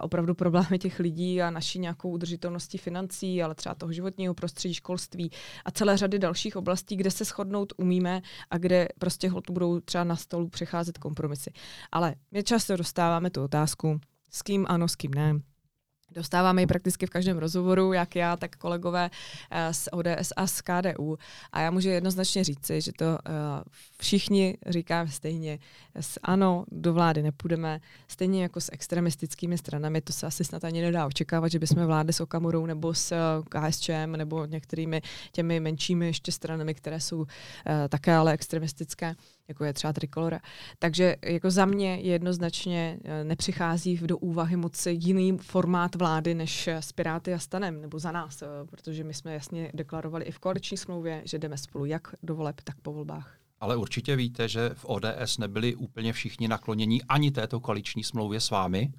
[0.00, 5.30] opravdu problémy těch lidí a naší nějakou udržitelností financí, ale třeba toho životního prostředí, školství
[5.64, 10.16] a celé řady dalších oblastí, kde se shodnout umíme a kde prostě budou třeba na
[10.16, 11.50] stolu přecházet kompromisy.
[11.92, 13.93] Ale my často dostáváme tu otázku,
[14.35, 15.35] s kým ano, s kým ne.
[16.14, 19.11] Dostáváme ji prakticky v každém rozhovoru, jak já, tak kolegové
[19.51, 21.18] eh, z ODS a z KDU.
[21.53, 23.30] A já můžu jednoznačně říci, že to eh,
[24.05, 25.59] všichni říkáme stejně.
[26.00, 30.00] S ano, do vlády nepůjdeme, stejně jako s extremistickými stranami.
[30.00, 33.18] To se asi snad ani nedá očekávat, že bychom vládli s Okamurou nebo s eh,
[33.48, 35.02] KSČM nebo některými
[35.32, 37.26] těmi menšími ještě stranami, které jsou
[37.88, 39.14] také ale extremistické
[39.48, 40.40] jako je třeba trikolora.
[40.78, 46.92] Takže jako za mě jednoznačně eh, nepřichází do úvahy moc jiný formát vlády než s
[46.92, 51.22] Piráty a Stanem, nebo za nás, protože my jsme jasně deklarovali i v koaliční smlouvě,
[51.24, 53.43] že jdeme spolu jak do voleb, tak po volbách.
[53.64, 58.50] Ale určitě víte, že v ODS nebyli úplně všichni naklonění ani této koaliční smlouvě s
[58.50, 58.92] vámi,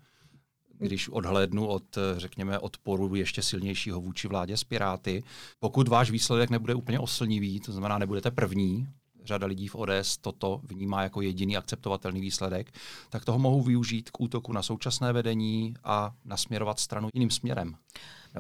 [0.78, 5.24] když odhlédnu od, eh, řekněme, odporu ještě silnějšího vůči vládě s Piráty.
[5.60, 8.88] Pokud váš výsledek nebude úplně oslnivý, to znamená, nebudete první,
[9.24, 12.72] řada lidí v ODS toto vnímá jako jediný akceptovatelný výsledek,
[13.10, 17.76] tak toho mohou využít k útoku na současné vedení a nasměrovat stranu jiným směrem.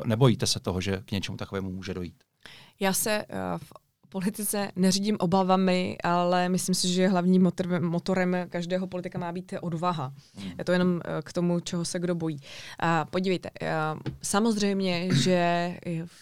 [0.06, 2.24] Nebojíte se toho, že k něčemu takovému může dojít?
[2.80, 3.85] Já se uh, v
[4.16, 10.14] politice neřídím obavami, ale myslím si, že hlavním motor, motorem každého politika má být odvaha.
[10.36, 10.52] Hmm.
[10.58, 12.40] Je to jenom eh, k tomu, čeho se kdo bojí.
[12.80, 13.70] A podívejte, eh,
[14.22, 15.76] samozřejmě, že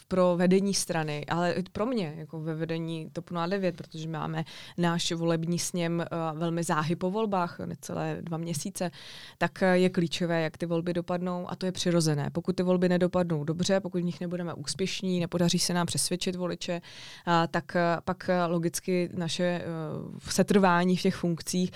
[0.08, 4.44] pro vedení strany, ale i pro mě, jako ve vedení TOP 09, protože máme
[4.78, 8.92] náš volební sněm eh, velmi záhy po volbách, necelé dva měsíce,
[9.38, 12.30] tak je klíčové, jak ty volby dopadnou a to je přirozené.
[12.30, 16.82] Pokud ty volby nedopadnou dobře, pokud v nich nebudeme úspěšní, nepodaří se nám přesvědčit voliče,
[17.52, 19.62] tak pak logicky naše
[20.20, 21.72] setrvání v těch funkcích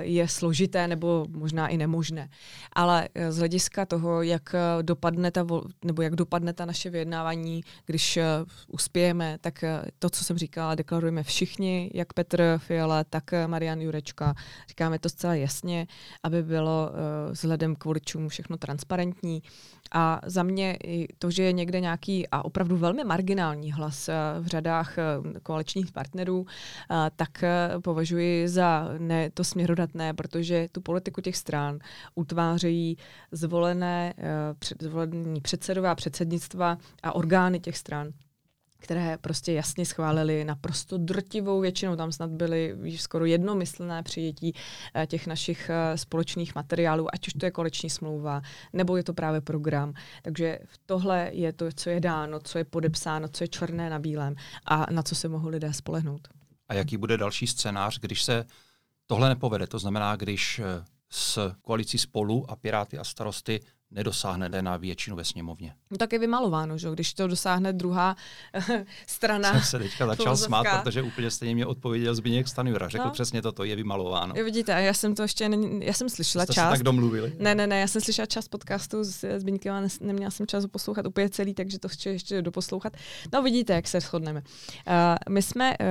[0.00, 2.28] je složité nebo možná i nemožné.
[2.72, 5.46] Ale z hlediska toho, jak dopadne ta,
[5.84, 8.18] nebo jak dopadne ta naše vyjednávání, když
[8.68, 9.64] uspějeme, tak
[9.98, 14.34] to, co jsem říkala, deklarujeme všichni, jak Petr Fiala, tak Marian Jurečka.
[14.68, 15.86] Říkáme to zcela jasně,
[16.22, 16.90] aby bylo
[17.30, 19.42] vzhledem k voličům všechno transparentní.
[19.94, 20.78] A za mě
[21.18, 25.02] to, že je někde nějaký a opravdu velmi marginální hlas eh, v řadách eh,
[25.42, 26.46] koaličních partnerů,
[26.90, 27.44] eh, tak
[27.84, 31.78] považuji za ne to směrodatné, protože tu politiku těch stran
[32.14, 32.96] utvářejí
[33.32, 34.14] zvolené
[34.80, 38.12] zvolení předsedové a předsednictva a orgány těch stran
[38.84, 41.96] které prostě jasně schválili naprosto drtivou většinou.
[41.96, 44.54] Tam snad byly skoro jednomyslné přijetí
[44.94, 49.14] eh, těch našich eh, společných materiálů, ať už to je koleční smlouva, nebo je to
[49.14, 49.94] právě program.
[50.22, 54.34] Takže tohle je to, co je dáno, co je podepsáno, co je černé na bílém
[54.64, 56.28] a na co se mohou lidé spolehnout.
[56.68, 58.44] A jaký bude další scénář, když se
[59.06, 59.66] tohle nepovede?
[59.66, 63.60] To znamená, když eh, s koalicí spolu a Piráty a starosty
[63.94, 65.74] nedosáhne na většinu ve sněmovně.
[65.90, 68.16] No, tak je vymalováno, že když to dosáhne druhá
[69.06, 69.52] strana.
[69.52, 72.88] Jsem se teďka začal smát, protože úplně stejně mě odpověděl Zbigněk Stanjura.
[72.88, 73.10] Řekl no.
[73.10, 74.34] přesně toto, je vymalováno.
[74.36, 76.70] Jo, vidíte, a já jsem to ještě, ne, já jsem slyšela Jste část.
[76.70, 77.32] tak domluvili?
[77.38, 80.66] Ne, ne, ne, já jsem slyšela část podcastu s Zbigněkem a ne, neměla jsem čas
[80.66, 82.96] poslouchat úplně celý, takže to chci ještě doposlouchat.
[83.32, 84.40] No vidíte, jak se shodneme.
[84.40, 84.94] Uh,
[85.28, 85.86] my jsme uh,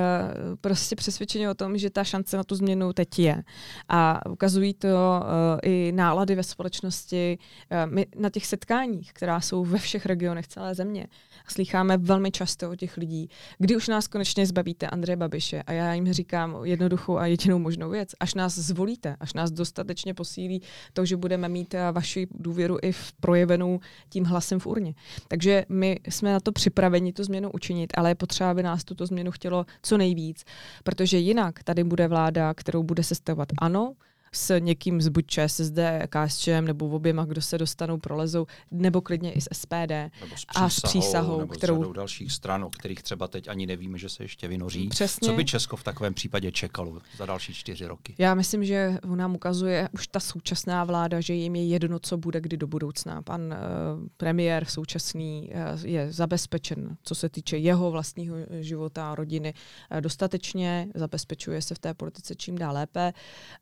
[0.61, 3.43] prostě přesvědčeni o tom, že ta šance na tu změnu teď je.
[3.89, 7.37] A ukazují to uh, i nálady ve společnosti.
[7.85, 11.07] Uh, my na těch setkáních, která jsou ve všech regionech celé země,
[11.47, 15.63] slycháme velmi často od těch lidí, kdy už nás konečně zbavíte Andreje Babiše.
[15.63, 18.09] A já jim říkám jednoduchou a jedinou možnou věc.
[18.19, 20.61] Až nás zvolíte, až nás dostatečně posílí
[20.93, 23.79] to, že budeme mít eh, vaši důvěru i v projevenou
[24.09, 24.93] tím hlasem v urně.
[25.27, 29.05] Takže my jsme na to připraveni tu změnu učinit, ale je potřeba, aby nás tuto
[29.05, 30.43] změnu chtělo co nejvíc,
[30.83, 33.93] protože jinak tady bude vláda, kterou bude sestavovat ano,
[34.35, 35.79] s někým z buď ČSSD,
[36.09, 40.69] KSČM nebo oběma, kdo se dostanou, prolezou, nebo klidně i s SPD nebo s a
[40.69, 41.91] s přísahou, nebo kterou...
[41.91, 44.89] s dalších stran, o kterých třeba teď ani nevíme, že se ještě vynoří.
[44.89, 45.27] Přesně.
[45.27, 48.15] Co by Česko v takovém případě čekalo za další čtyři roky?
[48.17, 52.41] Já myslím, že nám ukazuje už ta současná vláda, že jim je jedno, co bude
[52.41, 53.21] kdy do budoucna.
[53.21, 59.53] Pan uh, premiér současný uh, je zabezpečen, co se týče jeho vlastního života a rodiny,
[59.91, 63.13] uh, dostatečně, zabezpečuje se v té politice čím dál lépe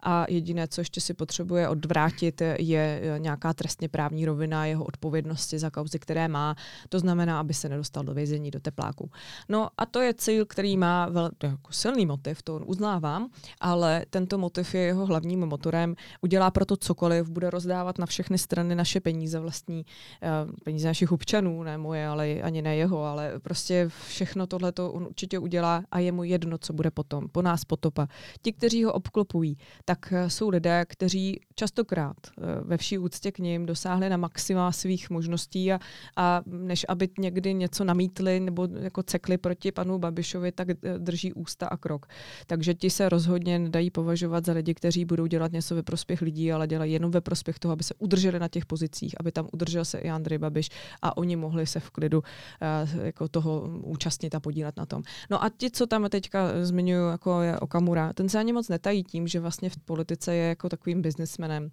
[0.04, 4.86] a jediné Jediné, co ještě si potřebuje odvrátit, je e, nějaká trestně právní rovina jeho
[4.86, 6.56] odpovědnosti za kauzy, které má.
[6.90, 9.10] To znamená, aby se nedostal do vězení, do tepláku.
[9.50, 14.38] No a to je cíl, který má vel, jako silný motiv, to uznávám, ale tento
[14.38, 15.96] motiv je jeho hlavním motorem.
[16.22, 19.86] Udělá proto cokoliv, bude rozdávat na všechny strany naše peníze vlastní,
[20.22, 20.30] e,
[20.64, 25.04] peníze našich občanů, ne moje, ale ani ne jeho, ale prostě všechno tohle to on
[25.04, 28.08] určitě udělá a je mu jedno, co bude potom, po nás potopa.
[28.42, 33.40] Ti, kteří ho obklopují, tak e, jsou lidé, kteří častokrát eh, ve vší úctě k
[33.40, 35.80] ním dosáhli na maxima svých možností a,
[36.16, 41.34] a než aby někdy něco namítli nebo jako cekli proti panu Babišovi, tak eh, drží
[41.34, 42.06] ústa a krok.
[42.48, 46.52] Takže ti se rozhodně nedají považovat za lidi, kteří budou dělat něco ve prospěch lidí,
[46.52, 49.86] ale dělají jenom ve prospěch toho, aby se udrželi na těch pozicích, aby tam udržel
[49.86, 50.70] se i Andrej Babiš
[51.02, 55.04] a oni mohli se v klidu uh, jako toho účastnit a podílet na tom.
[55.30, 59.04] No a ti, co tam teďka zmiňuji, jako je Okamura, ten se ani moc netají
[59.04, 61.72] tím, že vlastně v politice je je jako takovým biznesmenem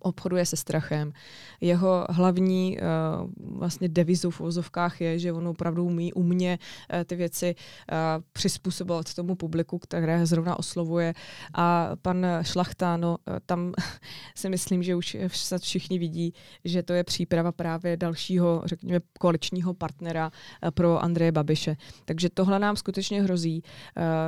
[0.00, 1.12] obchoduje se strachem.
[1.60, 7.16] Jeho hlavní uh, vlastně devizou v ozovkách je, že on opravdu umí umě uh, ty
[7.16, 11.14] věci uh, přizpůsobovat tomu publiku, které zrovna oslovuje.
[11.54, 13.16] A pan Šlachta, no,
[13.46, 13.72] tam
[14.34, 15.16] si myslím, že už
[15.58, 16.34] všichni vidí,
[16.64, 20.30] že to je příprava právě dalšího, řekněme, koaličního partnera
[20.74, 21.76] pro Andreje Babiše.
[22.04, 23.62] Takže tohle nám skutečně hrozí.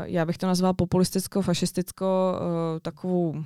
[0.05, 2.07] Já bych to nazval populisticko-fašisticko
[2.83, 3.45] takovou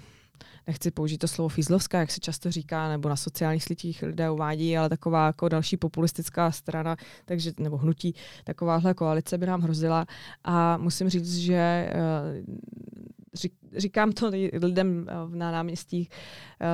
[0.66, 4.76] nechci použít to slovo fízlovská, jak se často říká, nebo na sociálních sítích lidé uvádí,
[4.76, 10.06] ale taková jako další populistická strana, takže, nebo hnutí, takováhle koalice by nám hrozila.
[10.44, 11.92] A musím říct, že eh,
[13.76, 16.08] říkám to lidem eh, na náměstích,
[16.60, 16.66] eh,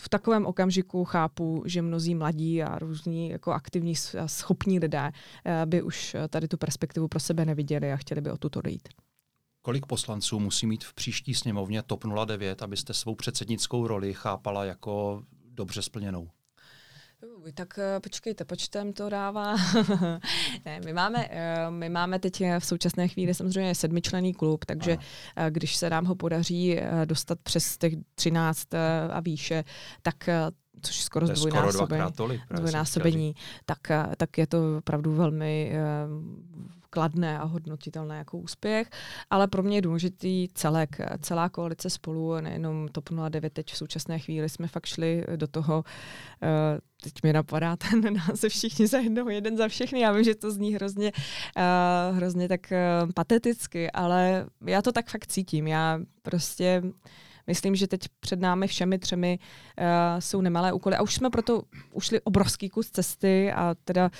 [0.00, 5.10] v takovém okamžiku chápu, že mnozí mladí a různí jako aktivní a schopní lidé
[5.64, 8.88] by už tady tu perspektivu pro sebe neviděli a chtěli by o tuto dojít.
[9.62, 15.22] Kolik poslanců musí mít v příští sněmovně TOP 09, abyste svou předsednickou roli chápala jako
[15.50, 16.28] dobře splněnou?
[17.54, 19.56] Tak eh, počkejte, počtem to dává.
[20.64, 25.02] ne, my máme, eh, my máme teď v současné chvíli samozřejmě sedmičlený klub, takže Aha.
[25.36, 28.74] Eh, když se nám ho podaří dostat přes těch 13
[29.10, 29.64] a výše,
[30.02, 30.28] tak
[30.82, 33.34] což skoro zdvojnásobení,
[33.66, 33.78] tak,
[34.16, 35.72] tak je to opravdu velmi
[36.92, 38.90] kladné a hodnotitelné jako úspěch,
[39.30, 44.18] ale pro mě je důležitý celek, celá koalice spolu, nejenom TOP 09 teď v současné
[44.18, 45.84] chvíli jsme fakt šli do toho,
[46.42, 50.34] eh, teď mi napadá ten název všichni za jednoho, jeden za všechny, já vím, že
[50.34, 56.00] to zní hrozně, uh, hrozně tak uh, pateticky, ale já to tak fakt cítím, já
[56.22, 56.82] prostě
[57.46, 59.84] Myslím, že teď před námi všemi třemi uh,
[60.18, 61.62] jsou nemalé úkoly a už jsme proto
[61.92, 64.10] ušli obrovský kus cesty a teda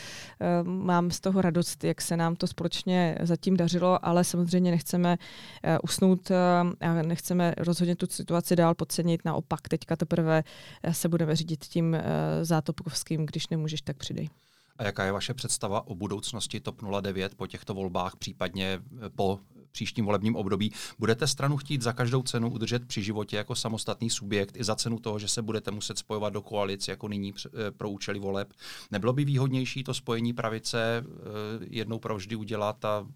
[0.62, 5.18] uh, mám z toho radost, jak se nám to společně zatím dařilo, ale samozřejmě nechceme
[5.18, 6.36] uh, usnout uh,
[6.80, 9.24] a nechceme rozhodně tu situaci dál podcenit.
[9.24, 10.44] Naopak teďka teprve
[10.90, 12.00] se budeme řídit tím uh,
[12.42, 14.28] zátopovským, když nemůžeš, tak přidej.
[14.76, 18.80] A jaká je vaše představa o budoucnosti TOP 09 po těchto volbách, případně
[19.16, 19.38] po
[19.72, 20.72] příštím volebním období.
[20.98, 24.98] Budete stranu chtít za každou cenu udržet při životě jako samostatný subjekt i za cenu
[24.98, 28.52] toho, že se budete muset spojovat do koalic jako nyní eh, pro účely voleb.
[28.90, 33.06] Nebylo by výhodnější to spojení pravice eh, jednou provždy udělat a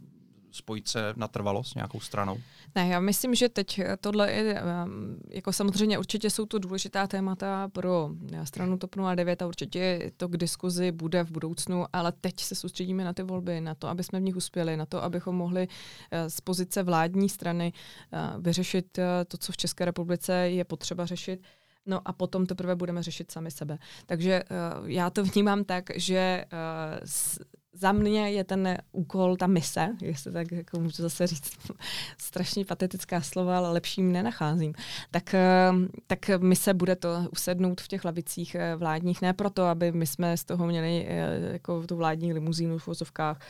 [0.56, 2.38] spojit se natrvalo s nějakou stranou?
[2.74, 7.68] Ne, já myslím, že teď tohle je, um, jako samozřejmě určitě jsou to důležitá témata
[7.68, 12.40] pro eh, stranu TOP 09 a určitě to k diskuzi bude v budoucnu, ale teď
[12.40, 15.36] se soustředíme na ty volby, na to, aby jsme v nich uspěli, na to, abychom
[15.36, 15.68] mohli
[16.10, 17.72] eh, z pozice vládní strany
[18.12, 18.98] eh, vyřešit
[19.28, 21.40] to, co v České republice je potřeba řešit.
[21.86, 23.78] No a potom teprve budeme řešit sami sebe.
[24.06, 26.58] Takže uh, já to vnímám tak, že uh,
[27.04, 27.40] s,
[27.78, 31.52] za mě je ten úkol, ta mise, jestli tak jako můžu zase říct
[32.18, 34.74] strašně patetická slova, ale lepším nenacházím,
[35.10, 35.72] tak, eh,
[36.06, 40.36] tak mise bude to usednout v těch lavicích eh, vládních, ne proto, aby my jsme
[40.36, 43.40] z toho měli eh, jako tu vládní limuzínu v vozovkách,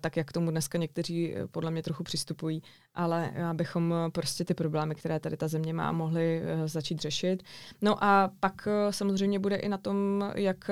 [0.00, 2.62] tak jak tomu dneska někteří podle mě trochu přistupují,
[2.94, 7.42] ale abychom prostě ty problémy, které tady ta země má, mohli začít řešit.
[7.80, 10.70] No a pak samozřejmě bude i na tom, jak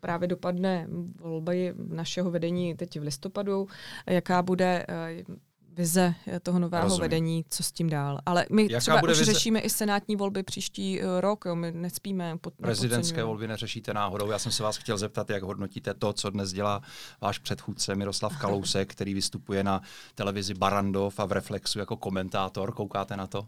[0.00, 0.86] právě dopadne
[1.20, 3.68] volby našeho vedení teď v listopadu,
[4.06, 5.24] jaká bude eh,
[5.72, 7.00] vize toho nového Rozumím.
[7.00, 8.18] vedení, co s tím dál.
[8.26, 9.24] Ale my Jaká třeba už vize?
[9.24, 12.38] řešíme i senátní volby příští eh, rok, jo, my nespíme.
[12.38, 14.30] Pod, Prezidentské volby neřešíte náhodou.
[14.30, 16.82] Já jsem se vás chtěl zeptat, jak hodnotíte to, co dnes dělá
[17.20, 19.82] váš předchůdce Miroslav Kalousek, který vystupuje na
[20.14, 22.72] televizi Barandov a v Reflexu jako komentátor.
[22.72, 23.46] Koukáte na to?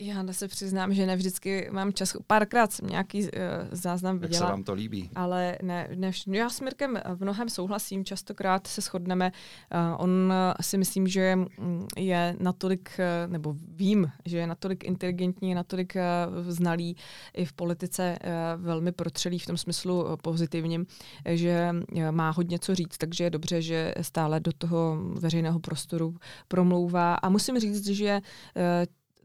[0.00, 2.16] Já se přiznám, že ne vždycky mám čas.
[2.26, 3.28] Párkrát jsem nějaký uh,
[3.70, 4.40] záznam viděla.
[4.40, 5.10] Jak se vám to líbí?
[5.14, 9.32] Ale ne, ne no já s Mirkem v mnohem souhlasím, častokrát se shodneme.
[9.74, 14.84] Uh, on uh, si myslím, že mm, je natolik, uh, nebo vím, že je natolik
[14.84, 16.96] inteligentní, natolik uh, znalý
[17.34, 20.86] i v politice uh, velmi protřelý v tom smyslu uh, pozitivním,
[21.26, 26.16] že uh, má hodně co říct, takže je dobře, že stále do toho veřejného prostoru
[26.48, 27.14] promlouvá.
[27.14, 28.20] A musím říct, že
[28.56, 28.62] uh,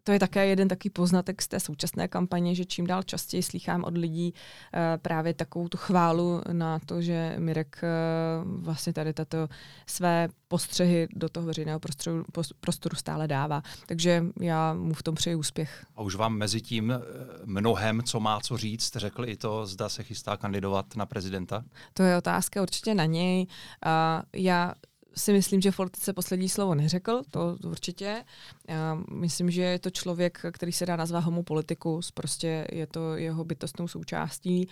[0.10, 3.84] to je také jeden takový poznatek z té současné kampaně, že čím dál častěji slychám
[3.84, 9.48] od lidí uh, právě takovou tu chválu na to, že Mirek uh, vlastně tady tato
[9.88, 12.26] své postřehy do toho veřejného prostoru,
[12.60, 13.64] prostoru stále dává.
[13.86, 15.86] Takže já mu v tom přeji úspěch.
[15.96, 17.00] A už vám mezi tím eh,
[17.46, 21.64] mnohem, co má co říct, řekl i to, zda se chystá kandidovat na prezidenta?
[21.94, 23.48] To je otázka určitě na něj.
[23.86, 24.74] Uh, já
[25.20, 28.24] si myslím, že v politice poslední slovo neřekl, to určitě.
[28.68, 33.44] Já myslím, že je to člověk, který se dá nazvat homopolitikus, prostě je to jeho
[33.44, 34.70] bytostnou součástí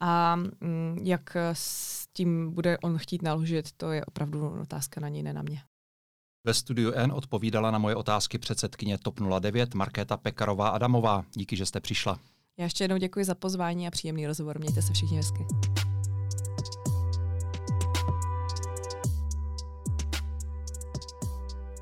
[0.00, 5.22] a mm, jak s tím bude on chtít naložit, to je opravdu otázka na něj,
[5.22, 5.62] ne na mě.
[6.44, 11.24] Ve studiu N odpovídala na moje otázky předsedkyně TOP 09 Markéta Pekarová Adamová.
[11.34, 12.18] Díky, že jste přišla.
[12.58, 14.58] Já ještě jednou děkuji za pozvání a příjemný rozhovor.
[14.58, 15.46] Mějte se všichni hezky.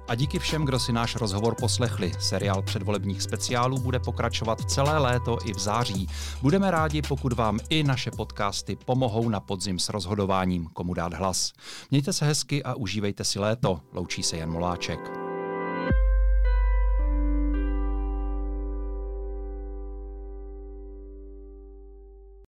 [0.09, 2.12] A díky všem, kdo si náš rozhovor poslechli.
[2.18, 6.09] Seriál předvolebních speciálů bude pokračovat celé léto i v září.
[6.42, 11.52] Budeme rádi, pokud vám i naše podcasty pomohou na podzim s rozhodováním, komu dát hlas.
[11.90, 13.80] Mějte se hezky a užívejte si léto.
[13.92, 15.28] Loučí se Jan Moláček.